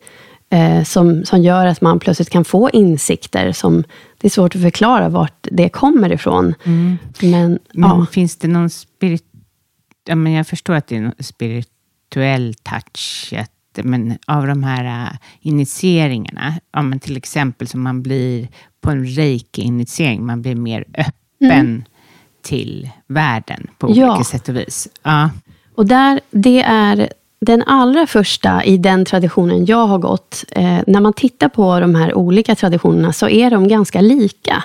[0.51, 3.85] eh, som, som gör att man plötsligt kan få insikter som
[4.19, 6.55] det är svårt att förklara vart det kommer ifrån.
[7.21, 8.07] Men, Men ja.
[8.13, 9.25] finns det någon spirit...
[10.05, 13.33] Ja, men jag förstår att det är någon spirituell touch.
[13.37, 13.51] Att,
[13.83, 18.49] men av de här äh, initieringarna, ja, men till exempel som man blir
[18.81, 21.85] på en reiki-initiering, man blir mer öppen
[22.43, 24.11] till världen på Ja.
[24.11, 24.89] olika sätt och vis.
[25.03, 25.31] Ja.
[25.75, 27.09] Och där, det är
[27.41, 30.45] den allra första i den traditionen jag har gått.
[30.51, 34.65] Eh, när man tittar på de här olika traditionerna så är de ganska lika.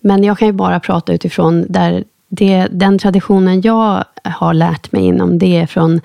[0.00, 5.04] Men jag kan ju bara prata utifrån där det, den traditionen jag har lärt mig
[5.04, 6.00] inom, det är från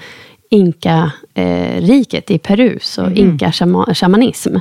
[0.49, 4.57] Inka-riket i Peru, så Inka-shamanism.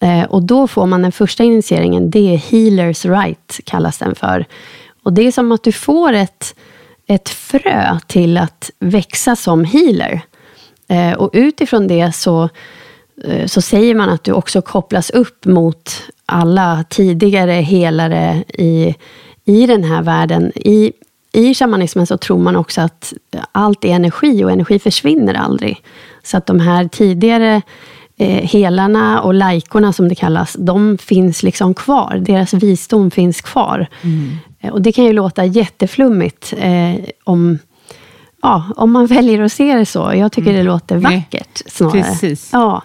[0.00, 4.44] Eh, och då får man den första initieringen, det är healers right, kallas den för.
[5.02, 6.54] Och det är som att du får ett,
[7.06, 10.20] ett frö till att växa som healer.
[10.88, 12.48] Eh, och utifrån det så,
[13.24, 18.94] eh, så säger man att du också kopplas upp mot alla tidigare helare i,
[19.44, 20.52] i den här världen.
[20.54, 20.92] I,
[21.36, 23.12] I shamanismen så tror man också att
[23.52, 25.82] allt är energi och energi försvinner aldrig.
[26.22, 27.62] Så att de här tidigare
[28.18, 32.22] eh, helarna och laikorna som det kallas, de finns liksom kvar.
[32.26, 33.86] Deras visdom finns kvar.
[34.60, 36.94] Eh, Och det kan ju låta jätteflummigt eh,
[37.24, 37.58] om,
[38.42, 40.12] ja, om man väljer att se det så.
[40.14, 42.02] Jag tycker det låter Nej, vackert snarare.
[42.02, 42.50] precis.
[42.52, 42.82] Ja.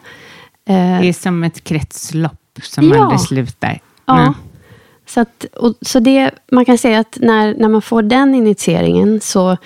[0.68, 3.04] Eh, Det är som ett kretslopp som Ja.
[3.04, 3.80] aldrig slutar.
[4.06, 4.20] Ja.
[4.22, 4.34] Mm.
[5.06, 9.22] Så, att, och, så det, man kan säga att när, när man får den initieringen
[9.22, 9.58] så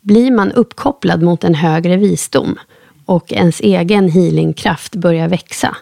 [0.00, 2.58] blir man uppkopplad mot en högre visdom.
[3.06, 5.76] Och ens egen healingkraft börjar växa.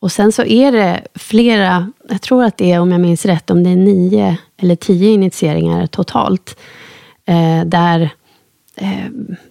[0.00, 3.50] Och sen så är det flera, jag tror att det är, om jag minns rätt,
[3.50, 6.58] om det är nio eller tio initieringar totalt.
[7.24, 8.10] Eh, där
[8.76, 9.06] eh,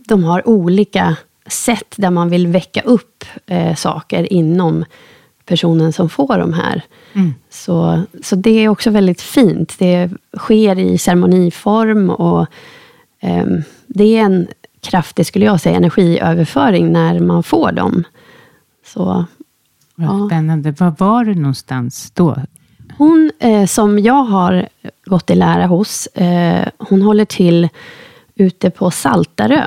[0.07, 1.15] de har olika
[1.47, 4.85] sätt där man vill väcka upp eh, saker inom
[5.45, 6.81] personen som får de här.
[7.49, 9.75] Så, så det är också väldigt fint.
[9.79, 12.47] Det sker i ceremoniform och
[13.19, 14.47] ehm, det är en
[14.81, 18.03] kraftig, skulle jag säga, energiöverföring när man får dem.
[18.85, 19.25] Så
[19.95, 20.27] Vad Ja.
[20.29, 20.71] spännande.
[20.71, 22.35] Var var du någonstans då?
[22.97, 24.67] hon eh, som jag har
[25.05, 27.69] gått i lära hos, eh, hon håller till
[28.35, 29.63] ute på Saltarö.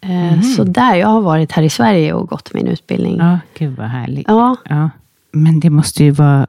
[0.00, 3.16] Eh, Så där, jag har varit här i Sverige och gått min utbildning.
[3.18, 4.28] Ja, gud vad härligt.
[4.28, 4.56] Ja.
[4.68, 4.90] Ja.
[5.32, 6.46] Men det måste ju vara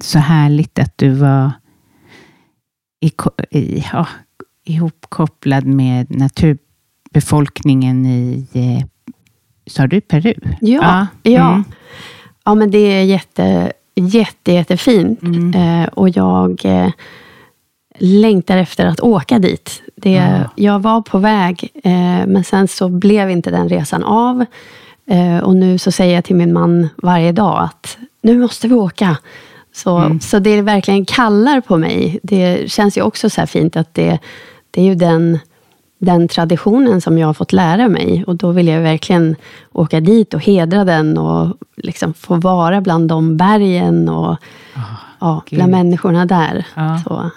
[0.00, 1.52] så härligt att du var
[3.00, 3.12] i,
[3.50, 4.06] i, ja,
[4.64, 8.86] ihopkopplad med naturbefolkningen i, eh,
[9.66, 10.34] sa du Peru?
[10.60, 11.48] Ja, ja.
[11.52, 11.64] Mm.
[12.44, 15.22] ja men det är jätte, jätte, jättefint.
[15.22, 15.54] Mm.
[15.54, 16.90] Eh, och jag eh,
[17.98, 19.82] längtar efter att åka dit.
[19.96, 20.50] Det, Ja.
[20.56, 24.44] Jag var på väg, eh, men sen så blev inte den resan av.
[25.06, 28.74] Eh, och nu så säger jag till min man varje dag att nu måste vi
[28.74, 29.16] åka.
[29.74, 30.20] Så, Mm.
[30.20, 32.18] så det verkligen kallar på mig.
[32.22, 34.18] Det känns ju också så här fint att det,
[34.70, 35.38] det är ju den,
[35.98, 38.24] den traditionen som jag har fått lära mig.
[38.26, 39.36] Och då vill jag verkligen
[39.72, 44.36] åka dit och hedra den och liksom få vara bland de bergen och
[45.20, 46.66] ja, bland människorna där.
[46.74, 47.00] Ja.
[47.04, 47.30] Så,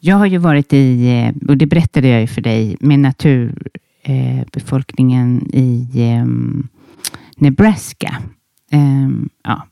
[0.00, 5.48] Jag har ju varit i, eh, och det berättade jag ju för dig, med naturbefolkningen
[5.52, 6.24] eh, i eh,
[7.38, 8.16] Nebraska.
[8.70, 9.62] Ehm, ja.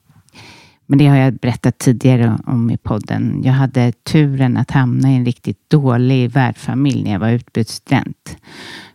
[0.86, 3.42] Men det har jag berättat tidigare om i podden.
[3.44, 8.36] Jag hade turen att hamna i en riktigt dålig värdfamilj när jag var utbytesstudent.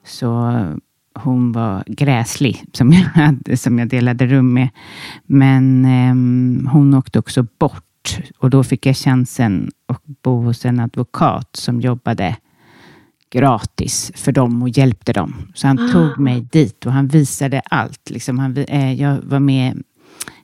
[0.04, 0.66] Så
[1.16, 4.70] hon var gräslig som jag, hade, som jag delade rum med.
[5.26, 10.80] Men ehm, hon åkte också bort och då fick jag chansen att bo hos en
[10.80, 12.36] advokat som jobbade
[13.32, 15.36] gratis för dem och hjälpte dem.
[15.54, 15.92] Så han Ah.
[15.92, 18.10] tog mig dit och han visade allt.
[18.10, 19.84] Liksom han, eh, jag var med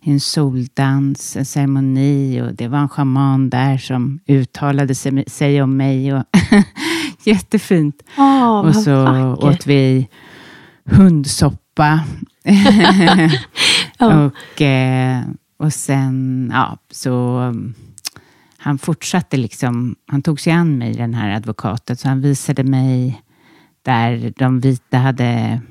[0.02, 5.62] i en soldans, en ceremoni och det var en schaman där som uttalade sig, sig
[5.62, 6.14] om mig.
[6.14, 6.24] Och
[7.26, 8.04] Jättefint.
[8.18, 9.44] Åh, och så vackert.
[9.44, 10.08] åt vi
[10.86, 12.00] hundsoppa.
[14.00, 14.26] Ja.
[14.56, 15.22] och, eh,
[15.60, 17.42] och sen, ja, så
[18.68, 23.22] han fortsatte liksom, han tog sig an mig, den här advokaten, så han visade mig
[23.82, 25.62] där de vita hade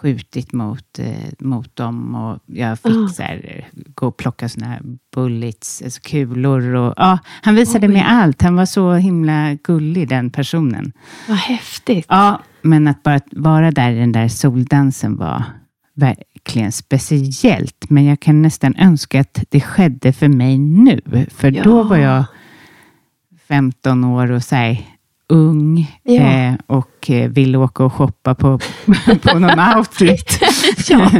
[0.00, 3.08] skjutit mot, eh, mot dem och jag fick Ah.
[3.08, 4.80] så här, gå och plocka såna här
[5.14, 7.92] bullets, alltså kulor och ja, han visade Oj.
[7.92, 8.42] mig allt.
[8.42, 10.92] Han var så himla gullig den personen.
[11.28, 12.06] Vad häftigt.
[12.08, 15.44] Ja, men att bara vara där i den där soldansen var
[16.46, 17.90] verkligen speciellt.
[17.90, 21.00] Men jag kan nästan önska att det skedde för mig nu.
[21.34, 21.82] För då Ja.
[21.82, 22.24] var jag
[23.48, 24.76] 15 år och så här,
[25.28, 26.12] ung Ja.
[26.22, 28.58] eh, och eh, ville åka och shoppa på,
[29.22, 30.38] på någon outfit.
[30.88, 31.10] Ja.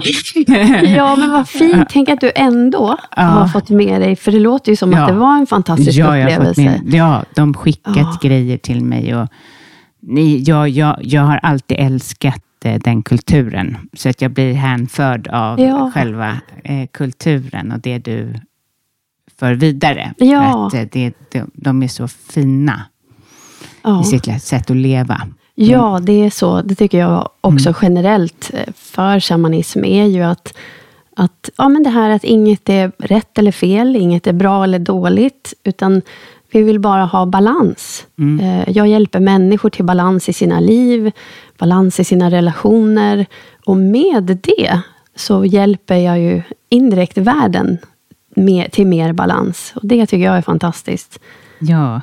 [0.83, 1.89] ja, men vad fint.
[1.91, 3.23] Tänk att du ändå Ja.
[3.23, 4.99] har fått med dig, för det låter ju som Ja.
[5.03, 6.81] att det var en fantastisk upplevelse.
[6.87, 9.15] ja, de skickat grejer till mig.
[9.17, 9.29] Och,
[10.01, 13.77] nej, jag, jag, jag har alltid älskat den kulturen.
[13.93, 15.91] Så att jag blir hänförd av Ja.
[15.95, 18.35] själva eh, kulturen och det du
[19.39, 20.15] för vidare.
[20.17, 20.71] Ja.
[20.71, 22.83] För att, eh, det, de, de är så fina
[23.83, 24.01] Ja.
[24.01, 25.21] i sitt sätt att leva.
[25.55, 26.63] Ja, det är så.
[26.63, 30.55] Det tycker jag också generellt eh, för shamanism är ju att,
[31.17, 34.79] att ja, men det här att inget är rätt eller fel, inget är bra eller
[34.79, 36.03] dåligt, utan
[36.53, 38.07] vi vill bara ha balans.
[38.41, 41.13] Eh, Jag hjälper människor till balans i sina liv,
[41.59, 43.27] balans i sina relationer.
[43.67, 44.81] Och med det
[45.17, 47.79] så hjälper jag ju indirekt världen
[48.71, 49.73] till mer balans.
[49.77, 51.19] Och det tycker jag är fantastiskt.
[51.59, 52.01] Ja.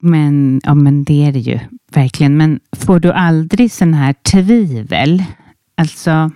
[0.00, 1.58] Men, ja, men det är det ju
[1.94, 2.36] verkligen.
[2.36, 5.22] Men får du aldrig sån här tvivel?
[5.76, 6.30] Alltså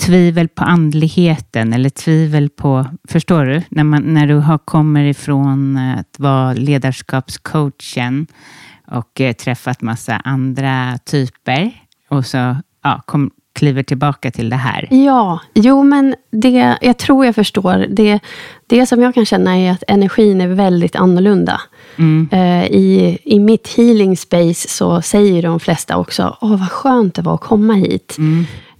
[0.00, 3.62] tvivel på andligheten eller tvivel på, förstår du?
[3.68, 8.26] När, man, när du har, kommer ifrån att vara ledarskapscoachen
[8.86, 11.70] och eh, träffat massa andra typer
[12.08, 14.88] och så ja, kom, kliver tillbaka till det här.
[14.90, 17.86] Ja, jo men det, jag tror jag förstår.
[17.90, 18.20] Det,
[18.66, 21.60] det som jag kan känna är att energin är väldigt annorlunda.
[21.96, 22.28] Mm.
[22.32, 27.22] Eh, I, I mitt healing space så säger de flesta också, åh vad skönt det
[27.22, 28.16] var att komma hit.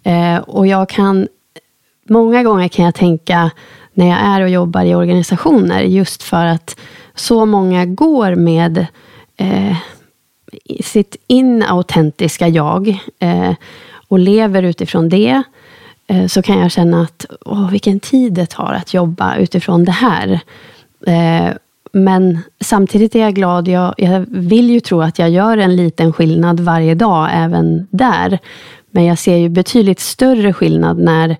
[0.06, 1.28] Eh, och jag kan,
[2.08, 3.50] många gånger kan jag tänka,
[3.94, 6.76] när jag är och jobbar i organisationer, just för att
[7.14, 8.86] så många går med
[9.36, 9.76] eh,
[10.84, 12.88] sitt inautentiska jag
[13.18, 13.52] eh,
[14.08, 15.42] och lever utifrån det,
[16.06, 19.92] eh, så kan jag känna att åh, vilken tid det tar att jobba utifrån det
[19.92, 20.40] här.
[21.06, 21.54] Eh,
[21.92, 23.68] men samtidigt är jag glad.
[23.68, 28.38] Jag, jag vill ju tro att jag gör en liten skillnad varje dag, även där.
[28.96, 31.36] Men jag ser ju betydligt större skillnad när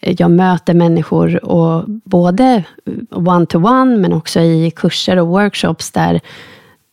[0.00, 2.64] jag möter människor, och både
[3.10, 6.20] one-to-one, men också i kurser och workshops, där,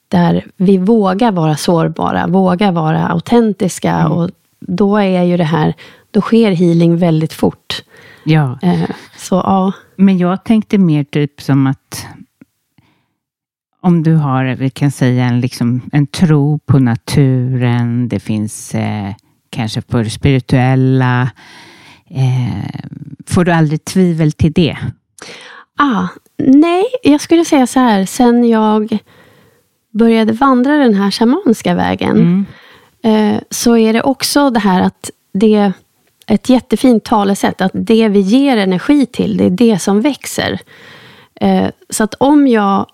[0.07, 4.07] där vi vågar vara sårbara, vågar vara autentiska.
[4.07, 4.29] Och
[4.59, 5.73] då är ju det här,
[6.11, 7.83] då sker healing väldigt fort.
[8.23, 8.59] Ja.
[8.61, 9.71] Eh, så ja.
[9.95, 12.05] Men jag tänkte mer typ som att
[13.81, 19.13] om du har, vi kan säga, en, liksom, en tro på naturen, det finns eh,
[19.53, 21.29] kanske på det spirituella.
[22.09, 22.81] Eh,
[23.27, 24.77] får du aldrig tvivel till det?
[25.77, 28.05] Ah, nej, jag skulle säga så här.
[28.05, 28.97] Sen jag
[29.91, 32.45] började vandra den här shamanska vägen,
[33.03, 35.73] eh, så är det också det här att det är
[36.27, 40.59] ett jättefint talesätt, att det vi ger energi till, det är det som växer.
[41.41, 42.85] Eh, så att om jag,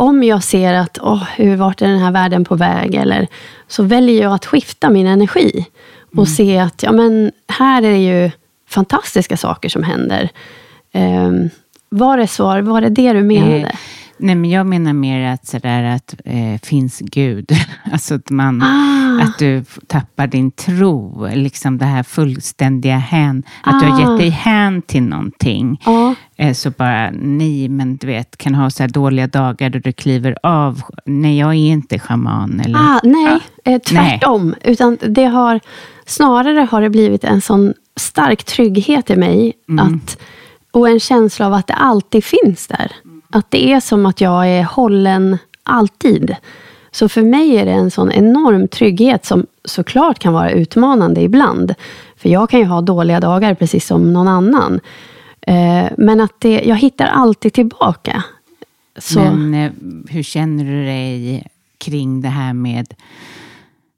[0.00, 2.94] om jag ser att, åh, hur vart är den här världen på väg?
[2.94, 3.26] Eller,
[3.68, 5.66] så väljer jag att skifta min energi
[6.16, 8.30] och se att, ja men, här är det ju
[8.68, 10.28] fantastiska saker som händer.
[10.92, 11.50] Ehm,
[11.88, 12.60] var det svar?
[12.60, 13.56] Var det det du menade?
[13.60, 13.68] Eh,
[14.18, 17.50] nej, men jag menar mer att sådär att eh, finns Gud.
[17.92, 19.22] alltså att man, Ah.
[19.22, 21.28] att du tappar din tro.
[21.34, 23.42] Liksom det här fullständiga hän.
[23.62, 24.10] Att du har Ah.
[24.10, 25.80] gett dig hän till någonting.
[25.84, 26.14] Ja.
[26.36, 30.36] Eh, så bara, nej, men du vet, kan ha så dåliga dagar då du kliver
[30.42, 30.82] av.
[31.04, 32.60] Nej, jag är inte schaman.
[32.64, 33.72] Eller, Ah, nej, Ja.
[33.72, 34.54] eh, tvärtom.
[34.64, 35.60] Utan det har,
[36.06, 39.52] snarare har det blivit en sån stark trygghet i mig.
[39.68, 39.86] Mm.
[40.04, 40.18] Att,
[40.70, 42.92] och en känsla av att det alltid finns där.
[43.30, 46.36] Att det är som att jag är hållen alltid.
[46.90, 51.74] Så för mig är det en sån enorm trygghet som såklart kan vara utmanande ibland.
[52.16, 54.80] För jag kan ju ha dåliga dagar precis som någon annan.
[55.40, 58.24] Eh, men att det, jag hittar alltid tillbaka.
[58.98, 59.72] Så, Men eh,
[60.08, 61.46] hur känner du dig
[61.78, 62.94] kring det här med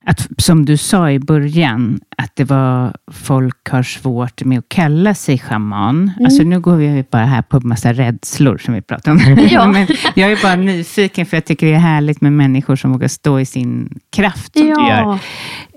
[0.04, 5.14] att, som du sa i början, att det var folk har svårt med att kalla
[5.14, 5.96] sig schaman.
[5.96, 6.24] Mm.
[6.24, 9.18] Alltså nu går vi bara här på massa rädslor som vi pratar om.
[9.50, 9.66] Ja.
[9.72, 13.08] Men jag är bara nyfiken för jag tycker det är härligt med människor som vågar
[13.08, 14.88] stå i sin kraft som du Ja.
[14.88, 15.18] gör.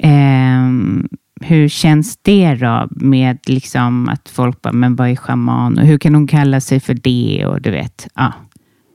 [0.09, 1.07] Ehm,
[1.41, 5.97] hur känns det då med liksom att folk bara, men vad är schaman och hur
[5.97, 8.33] kan hon kalla sig för det och du vet, ja.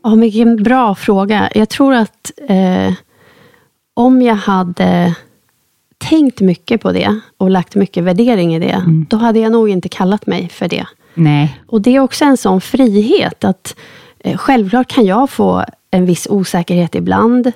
[0.03, 1.49] Ja, men vilken bra fråga.
[1.55, 2.93] Jag tror att eh,
[3.99, 5.15] om jag hade
[5.99, 9.89] tänkt mycket på det och lagt mycket värdering i det, då hade jag nog inte
[9.89, 10.87] kallat mig för det.
[11.15, 11.61] Nej.
[11.67, 13.77] Och det är också en sån frihet att
[14.19, 17.47] eh, självklart kan jag få en viss osäkerhet ibland.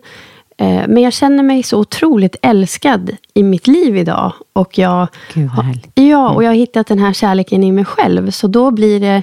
[0.59, 4.33] Eh, men jag känner mig så otroligt älskad i mitt liv idag.
[4.53, 5.91] Och jag, Gud härligt.
[5.95, 8.31] Ja, och jag har hittat den här kärleken i mig själv.
[8.31, 9.23] Så då blir det,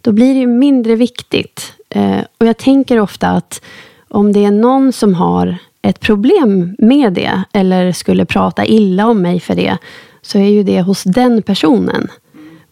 [0.00, 1.72] då blir det mindre viktigt.
[1.88, 3.62] Eh, och jag tänker ofta att
[4.08, 9.22] om det är någon som har ett problem med det, eller skulle prata illa om
[9.22, 9.78] mig för det,
[10.22, 12.08] så är ju det hos den personen.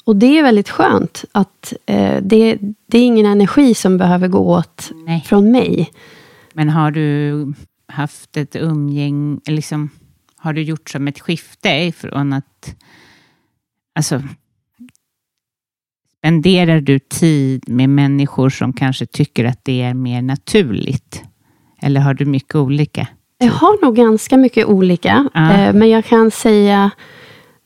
[0.04, 4.38] Och det är väldigt skönt att eh, det, det är ingen energi som behöver gå
[4.38, 5.20] åt Nej.
[5.26, 5.90] från mig.
[6.52, 7.52] Men har du
[7.88, 9.90] haft ett umgäng, liksom,
[10.36, 12.74] har du gjort som ett skifte från att,
[13.94, 14.22] alltså,
[16.18, 21.27] spenderar du tid med människor som kanske tycker att det är mer naturligt?
[21.80, 23.06] Eller har du mycket olika?
[23.38, 25.52] Jag har nog ganska mycket olika, Ja.
[25.52, 26.90] eh, men jag kan säga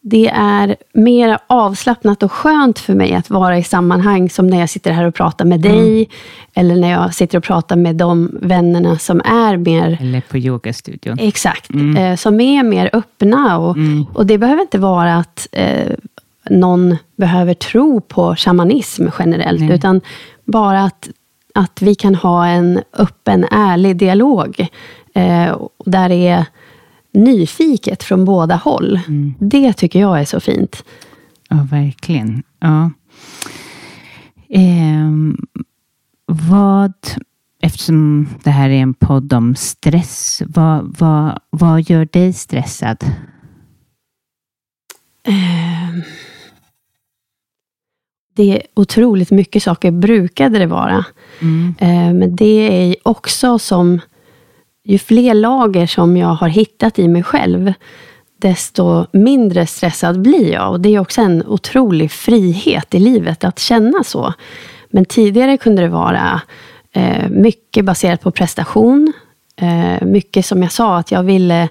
[0.05, 4.71] det är mer avslappnat och skönt för mig att vara i sammanhang som när jag
[4.71, 6.09] sitter här och pratar med dig,
[6.55, 11.19] eller när jag sitter och pratar med de vännerna som är mer Eller på yogastudion?
[11.21, 13.59] Exakt, eh, som är mer öppna.
[13.59, 13.77] Och,
[14.15, 15.93] och det behöver inte vara att eh,
[16.51, 19.73] någon behöver tro på shamanism generellt, Nej.
[19.75, 20.01] utan
[20.45, 21.09] bara att,
[21.55, 24.61] att vi kan ha en öppen, ärlig dialog,
[25.14, 26.46] eh, där det är
[27.12, 29.00] nyfiket från båda håll.
[29.38, 30.84] Det tycker jag är så fint.
[31.48, 32.42] Ja, verkligen.
[32.61, 32.90] Ja.
[34.48, 35.36] Ehm,
[36.26, 36.92] vad,
[37.62, 43.05] eftersom det här är en podd om stress, vad, vad, vad gör dig stressad?
[45.26, 46.05] Eh,
[48.35, 51.05] det är otroligt mycket saker, brukade det vara.
[51.41, 51.74] Mm.
[51.78, 54.01] Eh, Men det är också som,
[54.85, 57.72] ju fler lager som jag har hittat i mig själv,
[58.37, 60.70] desto mindre stressad blir jag.
[60.70, 64.35] Och det är också en otrolig frihet i livet att känna så.
[64.91, 66.41] Men tidigare kunde det vara
[66.93, 69.12] eh, mycket baserat på prestation.
[69.57, 71.68] Eh, mycket som jag sa, att jag ville,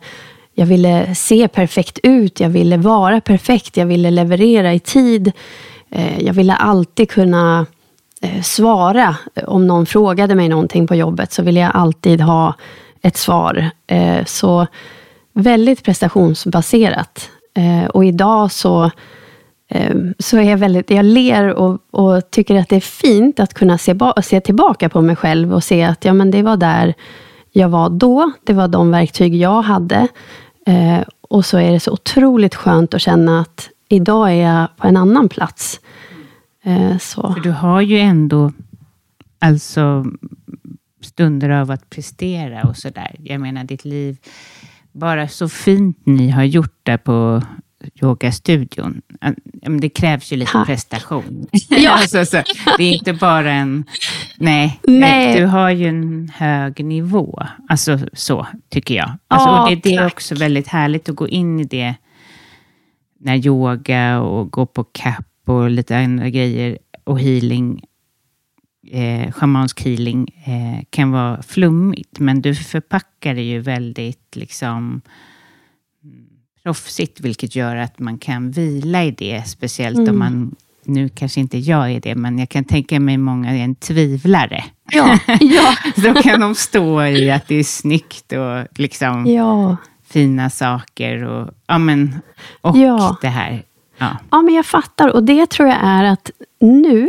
[0.54, 5.32] jag ville se perfekt ut, jag ville vara perfekt, jag ville leverera i tid.
[5.92, 7.66] Eh, jag ville alltid kunna
[8.22, 9.16] eh, svara.
[9.36, 12.54] Eh, om någon frågade mig någonting på jobbet så ville jag alltid ha
[13.02, 13.70] ett svar.
[14.26, 14.68] Så
[15.34, 17.30] väldigt prestationsbaserat.
[17.90, 18.92] Och idag så,
[20.20, 23.78] så är jag väldigt, jag ler och, och tycker att det är fint att kunna
[23.78, 26.94] se, se tillbaka på mig själv och se att ja, men det var där
[27.52, 28.32] jag var då.
[28.44, 30.08] Det var de verktyg jag hade.
[30.66, 34.88] Eh, och så är det så otroligt skönt att känna att idag är jag på
[34.88, 35.80] en annan plats.
[36.64, 37.34] Eh, så.
[37.34, 38.52] För du har ju ändå
[39.40, 40.06] alltså
[41.02, 43.16] stunder av att prestera och sådär.
[43.20, 44.18] Jag menar ditt liv,
[44.92, 47.42] bara så fint ni har gjort där på
[48.02, 49.02] yogastudion.
[49.80, 50.68] Det krävs ju lite Tack.
[50.68, 51.48] prestation.
[51.70, 51.92] Ja.
[51.92, 52.44] alltså, så,
[52.78, 53.86] det är inte bara en...
[54.38, 55.40] Nej, Nej.
[55.40, 57.44] du har ju en hög nivå.
[57.70, 59.12] Alltså så, tycker jag.
[59.28, 61.96] Alltså, och det, det är också väldigt härligt att gå in i det
[63.24, 67.84] när yoga och gå på CAP och lite andra grejer och healing,
[68.92, 75.02] eh, schamansk healing eh, kan vara flummigt, men du förpackar det ju väldigt liksom
[76.04, 76.26] mm,
[76.64, 80.20] proffsigt, vilket gör att man kan vila i det, speciellt om Mm.
[80.20, 80.56] man
[80.86, 84.64] nu kanske inte jag är det, men jag kan tänka mig många är en tvivlare.
[84.92, 85.74] Ja, ja.
[86.14, 89.78] Då kan de stå i att det är snyggt och liksom ja.
[90.12, 92.16] Fina saker och, ja, men,
[92.62, 93.18] och Ja.
[93.22, 93.64] det här.
[93.98, 94.08] Ja.
[94.32, 95.08] Ja, men jag fattar.
[95.10, 97.08] Och det tror jag är att nu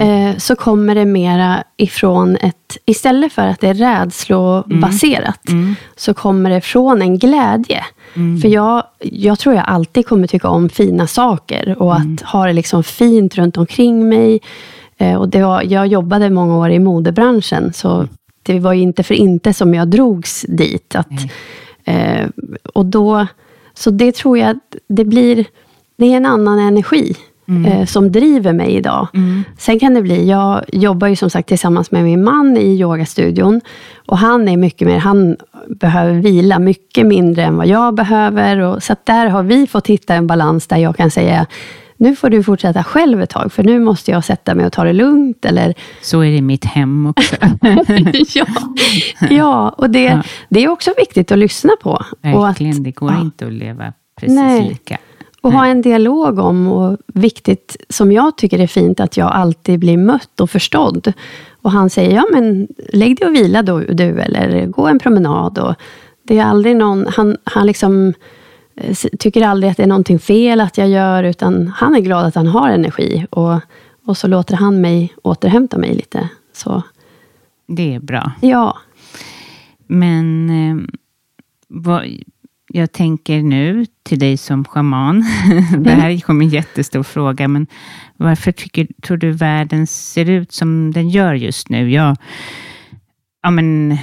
[0.00, 2.76] eh, så kommer det mera ifrån ett...
[2.84, 5.40] Istället för att det är rädslobaserat,
[5.96, 7.84] så kommer det från en glädje.
[8.42, 12.52] För jag, jag tror jag alltid kommer tycka om fina saker och att ha det
[12.52, 14.40] liksom fint runt omkring mig.
[14.98, 18.08] Eh, och det var, jag jobbade många år i modebranschen, så
[18.42, 20.94] det var ju inte för inte som jag drogs dit.
[20.96, 21.08] Att,
[21.86, 22.28] eh,
[22.74, 23.26] och då,
[23.74, 25.46] så det tror jag att det blir
[25.96, 27.16] det är en annan energi
[27.66, 29.08] eh, som driver mig idag.
[29.58, 33.60] Sen kan det bli, jag jobbar ju som sagt tillsammans med min man i yogastudion.
[34.06, 35.36] Och han är mycket mer, han
[35.68, 38.58] behöver vila mycket mindre än vad jag behöver.
[38.58, 41.46] Och, så där har vi fått hitta en balans där jag kan säga,
[41.96, 44.84] nu får du fortsätta själv ett tag, för nu måste jag sätta mig och ta
[44.84, 45.44] det lugnt.
[45.44, 47.36] Eller, Så är det i mitt hem också.
[48.34, 48.46] ja,
[49.30, 50.22] ja, och det, Ja.
[50.48, 51.90] det är också viktigt att lyssna på.
[51.90, 53.20] Och att, Verkligen, det går ja.
[53.20, 54.68] inte att leva precis Nej.
[54.68, 54.98] lika.
[55.40, 59.78] Och ha en dialog om, och viktigt, som jag tycker är fint, att jag alltid
[59.80, 61.12] blir mött och förstådd.
[61.62, 65.58] Och han säger, ja men lägg dig och vila då, du, eller gå en promenad.
[65.58, 65.74] Och
[66.22, 68.12] det är aldrig någon, han, han liksom
[69.18, 72.34] tycker aldrig att det är någonting fel att jag gör, utan han är glad att
[72.34, 73.26] han har energi.
[73.30, 73.60] Och,
[74.06, 76.28] och så låter han mig återhämta mig lite.
[76.52, 76.82] Så
[77.66, 78.32] Det är bra.
[78.40, 78.78] ja,
[79.86, 80.76] Men eh,
[81.68, 82.04] vad,
[82.68, 85.24] jag tänker nu till dig som shaman.
[85.78, 87.66] det här kommer en jättestor fråga, men
[88.16, 91.90] varför tycker, tror du världen ser ut som den gör just nu?
[91.90, 92.16] Jag,
[93.42, 93.98] ja, men,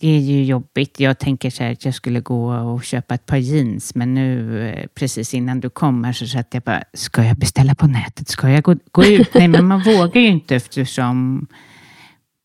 [0.00, 1.00] det är ju jobbigt.
[1.00, 4.60] Jag tänker så här att jag skulle gå och köpa ett par jeans, men nu
[4.68, 8.28] eh, precis innan du kom här så satt jag bara, ska jag beställa på nätet?
[8.28, 9.34] Ska jag gå, gå ut?
[9.34, 11.46] Nej, men man vågar ju inte eftersom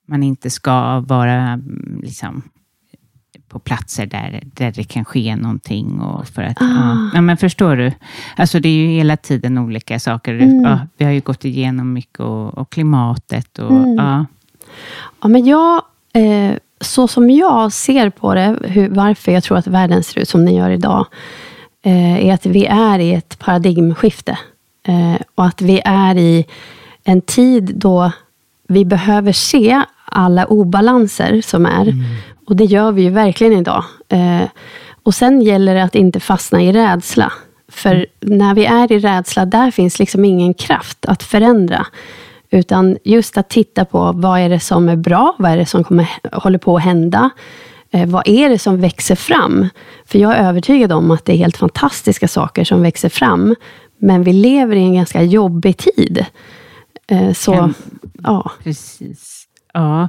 [0.07, 2.41] man inte ska vara mm, liksom,
[3.47, 5.99] på platser där, där det kan ske någonting.
[5.99, 7.11] Och för att, ja.
[7.13, 7.91] Ja, men förstår du?
[8.35, 10.33] Alltså det är ju hela tiden olika saker.
[10.63, 13.59] Ja, vi har ju gått igenom mycket och, och klimatet.
[13.59, 14.25] Och, ja.
[15.21, 15.81] Ja, men jag,
[16.13, 20.29] eh, så som jag ser på det, hur, varför jag tror att världen ser ut
[20.29, 21.05] som den gör idag,
[21.85, 24.37] eh, är att vi är i ett paradigmskifte.
[24.87, 26.45] Eh, och att vi är i
[27.03, 28.11] en tid då
[28.67, 31.93] vi behöver se alla obalanser som är.
[32.45, 33.83] Och det gör vi ju verkligen idag.
[34.09, 34.43] Eh,
[35.03, 37.33] och sen gäller det att inte fastna i rädsla.
[37.67, 41.85] För när vi är i rädsla, där finns liksom ingen kraft att förändra.
[42.53, 45.83] Utan just att titta på vad är det som är bra, vad är det som
[45.83, 47.29] kommer, håller på att hända.
[47.91, 49.67] Eh, vad är det som växer fram?
[50.05, 53.55] För jag är övertygad om att det är helt fantastiska saker som växer fram.
[53.97, 56.25] Men vi lever i en ganska jobbig tid.
[57.07, 57.73] Eh, så, Kan-
[58.23, 58.51] ja.
[58.63, 59.43] Precis.
[59.73, 60.07] Ja.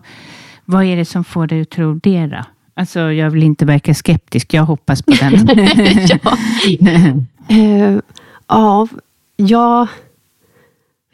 [0.64, 2.44] Vad är det som får dig att tro det då?
[2.76, 4.54] Alltså, jag vill inte verka skeptisk.
[4.54, 5.48] Jag hoppas på den.
[7.48, 7.98] Eh,
[8.48, 8.88] ja,
[9.36, 9.86] ja,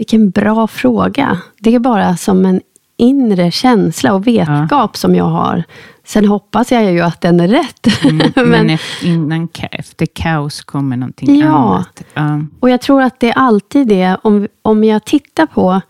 [0.01, 1.39] vilken bra fråga.
[1.59, 2.61] Det är bara som en
[2.97, 5.65] inre känsla och vetskap som jag har.
[6.05, 8.05] Sen hoppas jag ju att den är rätt.
[8.05, 11.47] Mm, men Men, efter, innan, efter kaos kommer någonting Ja.
[11.49, 12.03] annat.
[12.15, 12.41] Ja.
[12.61, 15.81] och jag tror att det är alltid det, om, om jag tittar på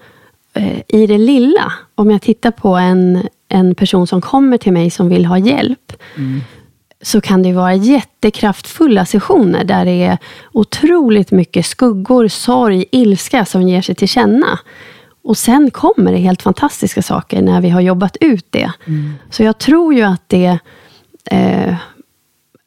[0.54, 4.90] eh, i det lilla, om jag tittar på en, en person som kommer till mig
[4.90, 5.92] som vill ha hjälp,
[7.02, 10.18] så kan det vara jättekraftfulla sessioner där det är
[10.52, 14.58] otroligt mycket skuggor, sorg, ilska som ger sig till känna.
[15.22, 18.72] Och sen kommer det helt fantastiska saker när vi har jobbat ut det.
[19.30, 20.58] Så jag tror ju att det,
[21.24, 21.74] eh,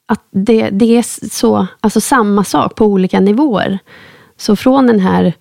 [0.06, 3.80] att det, det är så, alltså samma sak på olika nivåer.
[4.38, 5.34] Så från den här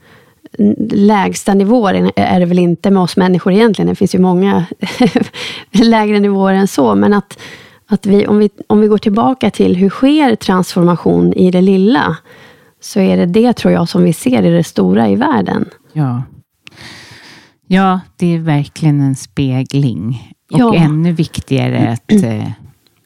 [0.90, 3.88] lägsta nivån är det väl inte med oss människor egentligen.
[3.88, 4.64] Det finns ju många
[5.70, 6.94] lägre nivåer än så.
[6.94, 7.38] Men att,
[7.92, 12.16] att vi, om, vi, om vi går tillbaka till hur sker transformation i det lilla,
[12.80, 15.68] så är det det, tror jag, som vi ser i det stora i världen.
[15.92, 16.22] Ja.
[17.66, 20.34] ja, det är verkligen en spegling.
[20.52, 20.74] Och Ja.
[20.74, 22.50] ännu viktigare att, eh,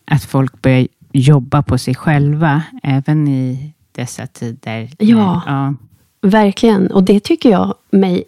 [0.05, 4.91] att folk börjar jobba på sig själva, även i dessa tider.
[4.99, 5.43] Ja.
[5.47, 5.75] ja.
[6.21, 6.87] Verkligen.
[6.87, 8.25] Och det tycker jag mig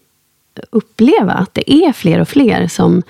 [0.70, 3.02] uppleva, att det är fler och fler som,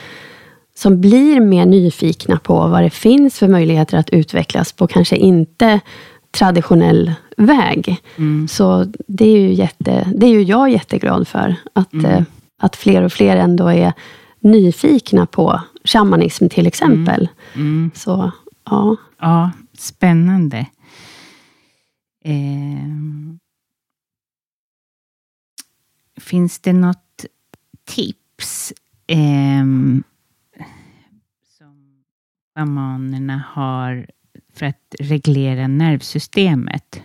[0.78, 5.80] som blir mer nyfikna på vad det finns för möjligheter att utvecklas på kanske inte
[6.30, 8.02] traditionell väg.
[8.48, 11.56] Så det är, ju jätte, det är ju jag jätteglad för.
[11.72, 12.22] Att, eh,
[12.58, 13.92] att fler och fler ändå är
[14.40, 17.28] nyfikna på shamanism till exempel.
[17.94, 18.32] Så
[18.64, 18.96] ja.
[19.20, 20.66] Ja, spännande.
[22.24, 23.38] Ehm.
[26.20, 27.24] finns det något
[27.84, 28.72] tips
[29.08, 30.02] som
[32.68, 34.06] shamanerna har
[34.54, 37.00] för att reglera nervsystemet?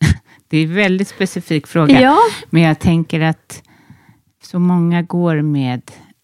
[0.48, 2.00] Det är en väldigt specifik fråga.
[2.00, 2.16] Ja.
[2.50, 3.62] Men jag tänker att
[4.44, 5.82] så många går med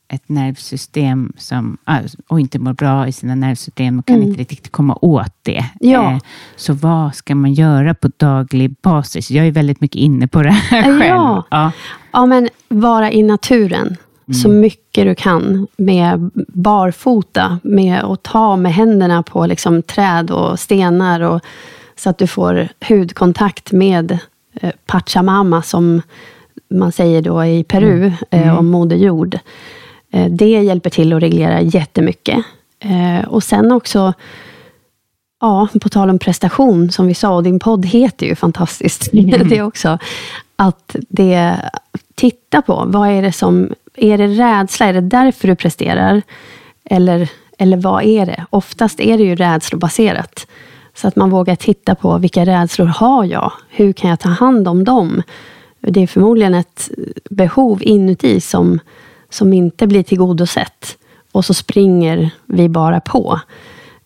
[0.09, 1.99] ett nervsystem som, ah,
[2.29, 4.29] och inte mår bra i sina nervsystem och kan Mm.
[4.29, 5.65] inte riktigt komma åt det.
[5.81, 6.13] Ja.
[6.13, 6.19] Eh,
[6.57, 9.31] Så vad ska man göra på daglig basis?
[9.31, 11.01] Jag är väldigt mycket inne på det här själv.
[11.03, 11.47] Ja.
[11.51, 11.73] Ja.
[12.13, 13.97] Ja, men vara i naturen
[14.35, 20.61] så mycket du kan med barfota, med att ta med händerna på liksom träd och
[20.61, 21.41] stenar och,
[21.97, 24.19] så att du får hudkontakt med
[24.61, 26.03] eh, Pachamama, som
[26.71, 29.39] man säger då i Peru, eh, om Moder Jord.
[30.13, 32.45] Eh, det hjälper till att reglera jättemycket.
[32.81, 34.15] Eh, och sen också
[35.41, 39.09] Ja, på tal om prestation, som vi sa, och din podd heter ju fantastiskt.
[39.13, 39.99] Det också.
[40.57, 41.57] Att det,
[42.15, 44.87] titta på, vad är det som, är det rädsla?
[44.87, 46.23] Är det därför du presterar?
[46.85, 47.29] Eller,
[47.59, 48.45] eller vad är det?
[48.51, 50.47] Oftast är det ju rädslobaserat.
[50.95, 53.53] Så att man vågar titta på, vilka rädslor har jag?
[53.69, 55.23] Hur kan jag ta hand om dem?
[55.81, 56.91] Det är förmodligen ett
[57.31, 58.81] behov inuti som,
[59.31, 60.99] som inte blir tillgodosett.
[61.33, 63.41] Och så springer vi bara på.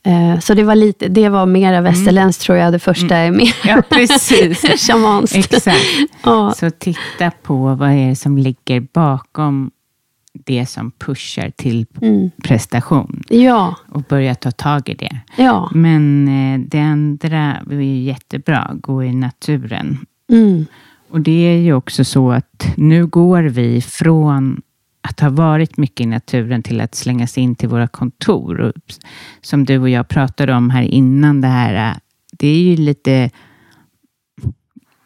[0.05, 3.55] Eh, Så det var, lite, det var mera västerländskt tror jag, det första är mer
[3.64, 4.61] Ja, precis.
[4.88, 5.36] shamanskt.
[5.36, 5.76] Exakt.
[6.24, 6.55] Ja.
[6.57, 9.70] Så titta på vad är det som ligger bakom
[10.47, 12.30] det som pushar till Mm.
[12.45, 15.20] prestation Ja, och börja ta tag i det.
[15.36, 15.70] ja.
[15.74, 19.99] Men eh, det andra är ju jättebra, gå i naturen.
[20.32, 20.66] Mm.
[21.11, 24.61] Och det är ju också så att nu går vi från
[25.03, 28.61] att ha varit mycket i naturen till att slängas in till våra kontor.
[28.61, 28.72] Och
[29.40, 31.97] som du och jag pratade om här innan det här, eh,
[32.38, 33.30] det är ju lite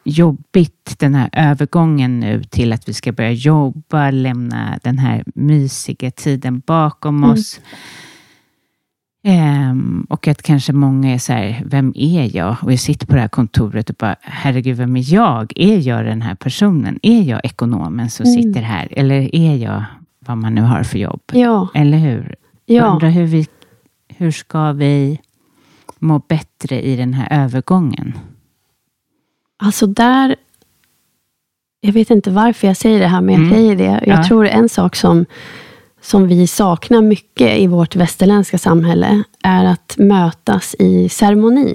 [0.07, 6.11] jobbigt den här övergången nu till att vi ska börja jobba, lämna den här mysiga
[6.11, 7.61] tiden bakom oss.
[9.25, 12.57] Ehm, och att kanske många är så här, vem är jag?
[12.63, 15.53] Och jag sitter på det här kontoret och bara, herregud, vem är jag?
[15.57, 16.99] Är jag den här personen?
[17.03, 18.43] Är jag ekonomen som Mm.
[18.43, 18.89] sitter här?
[18.91, 19.85] Eller är jag
[20.19, 21.21] vad man nu har för jobb?
[21.33, 22.35] Ja, Eller hur?
[22.67, 22.93] Jag ja.
[22.93, 23.47] undrar hur, vi,
[24.09, 25.21] hur ska vi
[25.99, 28.13] må bättre i den här övergången?
[29.59, 30.37] Alltså där...
[31.81, 33.55] Jag vet inte varför jag säger det här, men jag Mm.
[33.55, 34.05] säger det.
[34.07, 34.25] Jag Ja.
[34.25, 35.27] tror en sak som,
[36.01, 41.75] som vi saknar mycket i vårt västerländska samhälle är att mötas i ceremoni.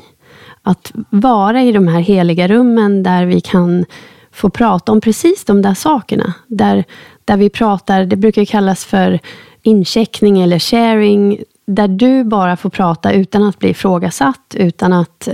[0.61, 3.86] Att vara i de här heliga rummen där vi kan
[4.32, 6.34] få prata om precis de där sakerna.
[6.47, 6.84] Där,
[7.25, 9.19] där vi pratar, det brukar kallas för
[9.61, 15.27] incheckning eller sharing, där du bara får prata utan att bli ifrågasatt, utan att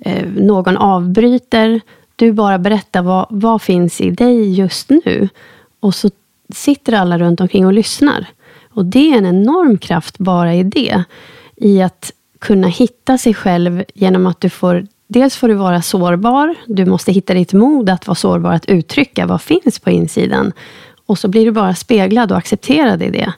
[0.00, 1.80] eh, någon avbryter.
[2.16, 5.28] Du bara berättar vad, vad finns i dig just nu.
[5.80, 6.10] Och så
[6.54, 8.26] sitter alla runt omkring och lyssnar.
[8.70, 11.04] Och det är en enorm kraft bara i det.
[11.56, 16.54] I att kunna hitta sig själv genom att du får Dels får du vara sårbar.
[16.66, 20.52] Du måste hitta ditt mod att vara sårbar, att uttrycka vad finns på insidan.
[21.06, 23.32] Och så blir du bara speglad och accepterad i det.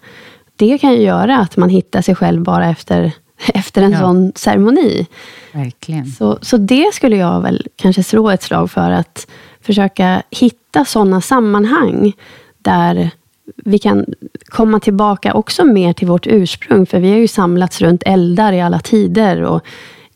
[0.57, 3.13] Det kan ju göra att man hittar sig själv bara efter,
[3.55, 3.99] efter en Ja.
[3.99, 5.07] sån ceremoni.
[5.53, 6.07] Verkligen.
[6.07, 9.27] Så, så det skulle jag väl kanske slå ett slag för, att
[9.61, 12.13] försöka hitta sådana sammanhang
[12.59, 13.11] där
[13.57, 14.07] vi kan
[14.45, 18.61] komma tillbaka också mer till vårt ursprung, för vi har ju samlats runt eldar i
[18.61, 19.43] alla tider.
[19.43, 19.63] Och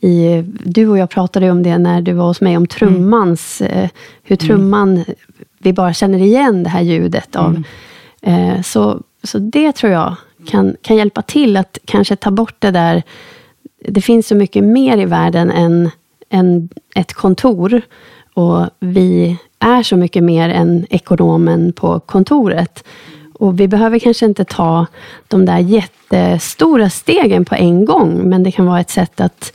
[0.01, 3.89] i, du och jag pratade om det när du var hos mig, om trummans, eh,
[4.23, 5.05] hur trumman,
[5.59, 7.63] vi bara känner igen det här ljudet av.
[8.23, 10.15] Eh, så, så det tror jag
[10.47, 13.03] kan, kan hjälpa till att kanske ta bort det där
[13.89, 15.91] det finns så mycket mer i världen än,
[16.31, 17.83] än ett kontor.
[18.35, 22.85] Och vi är så mycket mer än ekonomen på kontoret.
[23.35, 24.87] Och vi behöver kanske inte ta
[25.29, 29.53] de där jättestora stegen på en gång, men det kan vara ett sätt att,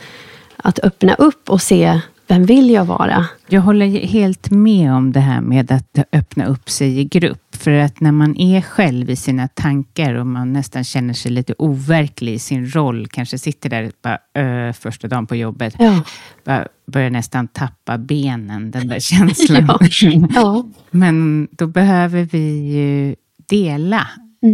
[0.58, 3.26] att öppna upp och se, vem vill jag vara?
[3.48, 7.56] Jag håller helt med om det här med att öppna upp sig i grupp.
[7.56, 11.54] För att när man är själv i sina tankar och man nästan känner sig lite
[11.58, 16.04] overklig i sin roll, kanske sitter där bara, ö, första dagen på jobbet, Ja.
[16.46, 19.80] bara börjar nästan tappa benen, den där känslan.
[20.36, 20.66] Ja.
[20.92, 23.16] Men då behöver vi ju
[23.50, 24.08] dela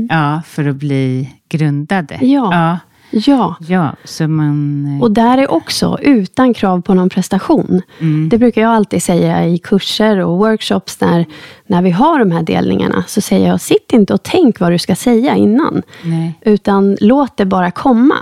[0.10, 2.16] ja, för att bli grundade.
[2.16, 2.32] Mm.
[2.32, 2.80] Ja.
[3.14, 3.56] Ja.
[3.68, 3.96] Ja.
[4.04, 4.86] Så man...
[4.96, 7.82] eh, Och där är också utan krav på någon prestation.
[8.00, 8.30] Mm.
[8.30, 11.26] Det brukar jag alltid säga i kurser och workshops när,
[11.68, 13.04] när vi har de här delningarna.
[13.08, 15.82] Så säger jag, sitt inte och tänk vad du ska säga innan.
[16.04, 16.40] Nej.
[16.42, 18.16] Utan låt det bara komma.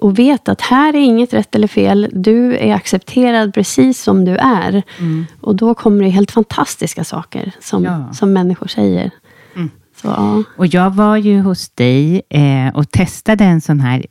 [0.00, 2.08] och vet att här är inget rätt eller fel.
[2.12, 4.82] Du är accepterad precis som du är.
[4.98, 5.26] Mm.
[5.40, 8.12] Och då kommer det helt fantastiska saker som, Ja.
[8.12, 9.10] som människor säger.
[9.56, 9.70] Mm.
[10.02, 10.42] Så, ja.
[10.56, 14.06] Och jag var ju hos dig eh, och testade en sån här,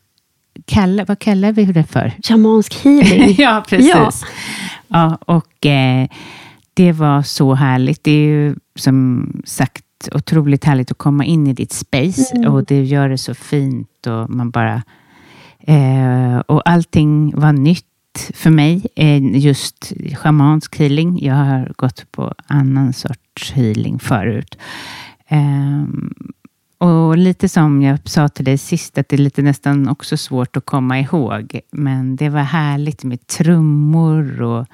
[0.65, 2.11] kalla, vad kallar vi det för?
[2.23, 3.35] Shamansk healing.
[3.37, 3.91] ja, precis.
[3.95, 4.11] Ja.
[4.87, 5.17] Ja.
[5.25, 6.07] och eh,
[6.73, 8.03] det var så härligt.
[8.03, 9.83] Det är ju som sagt
[10.13, 12.53] otroligt härligt att komma in i ditt space Mm.
[12.53, 14.83] och det gör det så fint och man bara...
[15.59, 17.85] Eh, och allting var nytt
[18.33, 18.87] för mig.
[18.95, 21.23] Eh, just schamansk healing.
[21.23, 24.57] Jag har gått på annan sorts healing förut.
[25.27, 26.13] Ehm,
[26.77, 30.57] och lite som jag sa till dig sist, att det är lite nästan också svårt
[30.57, 31.59] att komma ihåg.
[31.71, 34.65] Men det var härligt med trummor och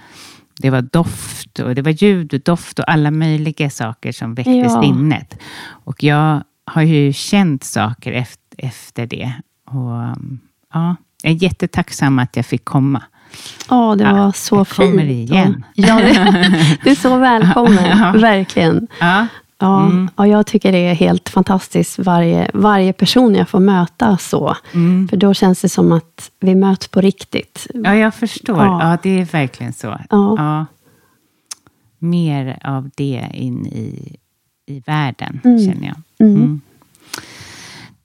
[0.62, 4.52] det var doft och det var ljud och doft och alla möjliga saker som väckte
[4.52, 4.82] Ja.
[4.84, 5.38] sinnet.
[5.66, 9.34] Och jag har ju känt saker efter, efter det.
[9.66, 10.18] Och
[10.74, 13.04] ja, jag är jättetacksam att jag fick komma.
[13.70, 14.90] Ja, det Ja, var så jag fint.
[14.92, 15.66] kommer igen.
[15.76, 18.00] Ja, det, du är så välkommen.
[18.00, 18.12] Ja.
[18.12, 18.88] Verkligen.
[19.00, 19.28] Ja,
[19.64, 20.10] Ja, Mm.
[20.18, 24.56] ja, jag tycker det är helt fantastiskt varje, varje person jag får möta så.
[24.74, 25.08] Mm.
[25.08, 27.68] För då känns det som att vi möts på riktigt.
[27.74, 28.58] ja jag förstår.
[28.58, 28.90] Ja.
[28.92, 28.98] Ja.
[29.04, 29.98] det är verkligen så.
[30.10, 30.66] Ja.
[32.00, 34.16] Mer av det in i,
[34.66, 35.60] i världen, Mm.
[35.66, 36.28] känner jag.
[36.28, 36.36] Mm.
[36.42, 36.62] Mm.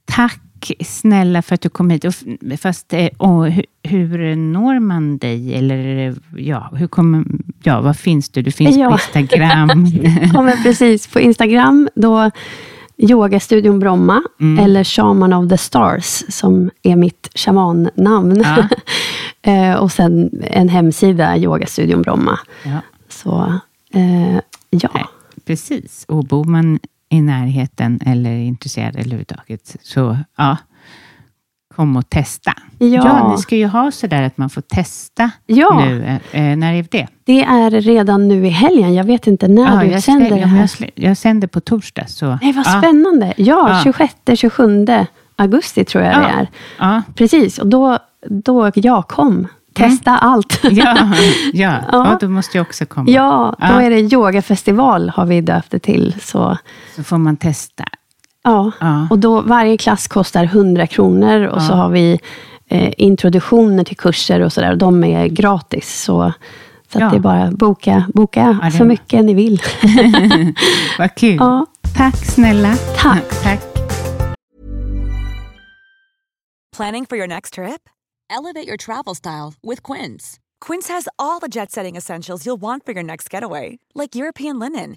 [0.04, 2.04] Tack snälla för att du kom hit.
[2.04, 2.14] Och
[2.60, 5.54] Fast, eh, och hur, hur når man dig?
[5.54, 7.24] Eller ja, hur kommer,
[7.62, 8.42] ja, vad finns du?
[8.42, 8.88] Du finns Ja.
[8.88, 9.86] på Instagram.
[10.34, 11.06] Ja, men precis.
[11.06, 12.30] På Instagram, då
[12.96, 14.64] Yogastudion Bromma, Mm.
[14.64, 18.40] eller Shaman of the Stars, som är mitt shamannamn.
[18.44, 18.68] Ja.
[19.42, 22.38] Eh, och sen en hemsida, Yogastudion Bromma.
[22.64, 22.80] ja.
[23.08, 23.52] Så,
[23.94, 24.34] eh,
[24.70, 24.90] ja.
[24.94, 25.04] Nej,
[25.46, 26.04] precis.
[26.08, 26.78] Och bor man
[27.08, 30.56] i närheten eller är intresserad överhuvudtaget, så ja,
[31.78, 32.52] kom och testa.
[32.78, 33.32] Ja.
[33.36, 35.80] ni ska ju ha sådär att man får testa Ja.
[35.84, 36.18] nu.
[36.32, 37.06] Eh, när är det?
[37.24, 38.94] Det är redan nu i helgen.
[38.94, 40.90] Jag vet inte när Ja, du jag, sänder det ja, här.
[40.94, 42.04] jag, sänder på torsdag.
[42.08, 43.34] Så, Nej, vad ja, spännande.
[43.36, 43.92] Ja, Ja.
[43.92, 45.06] 26-27
[45.36, 46.18] augusti tror jag Ja.
[46.18, 46.48] det är.
[46.78, 47.98] Ja, Precis, och då,
[48.28, 49.48] då jag kom.
[49.74, 50.60] Testa allt.
[50.62, 51.12] ja, ja.
[51.52, 51.78] Ja.
[51.92, 53.10] ja, då måste jag också komma.
[53.10, 53.82] Ja, då Ja.
[53.82, 56.14] är det yogafestival har vi döpt det till.
[56.20, 56.58] Så,
[56.96, 57.84] Så får man testa.
[58.50, 58.70] Ja.
[58.80, 59.06] Ja.
[59.10, 61.76] Och då, varje klass kostar 100 kronor och så Ja.
[61.76, 62.18] har vi
[62.70, 64.76] eh, introduktioner till kurser och sådär.
[64.76, 66.02] De är gratis.
[66.02, 66.32] Så,
[66.92, 67.06] så Ja.
[67.06, 69.62] att det är bara boka, boka Ja, det- så mycket ni vill.
[70.98, 71.36] Vad kul.
[71.40, 71.66] Ja.
[71.96, 72.74] Tack snälla.
[72.96, 73.24] Tack.
[73.42, 73.60] Tack.
[76.76, 77.88] Planning for your next trip?
[78.30, 80.38] Elevate your travel style with Quince.
[80.60, 84.58] Quince has all the jet setting essentials you'll want for your next getaway, like European
[84.58, 84.96] linen,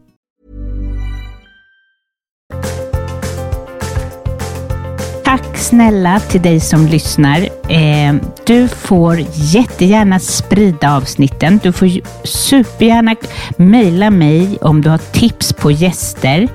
[5.61, 7.39] Snälla till dig som lyssnar.
[7.69, 11.59] Eh, du får jättegärna sprida avsnitten.
[11.63, 11.89] Du får
[12.27, 13.15] supergärna
[13.57, 16.47] mejla mig om du har tips på gäster.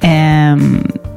[0.00, 0.56] Eh,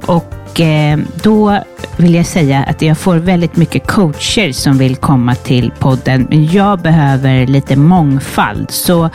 [0.05, 1.60] och och eh, då
[1.97, 6.28] vill jag säga att jag får väldigt mycket coacher som vill komma till podden.
[6.30, 8.72] Men jag behöver lite mångfald.
[8.72, 9.10] Så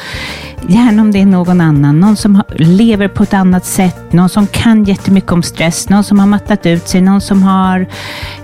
[0.68, 4.46] gärna om det är någon annan, någon som lever på ett annat sätt, någon som
[4.46, 7.86] kan jättemycket om stress, någon som har mattat ut sig, någon som har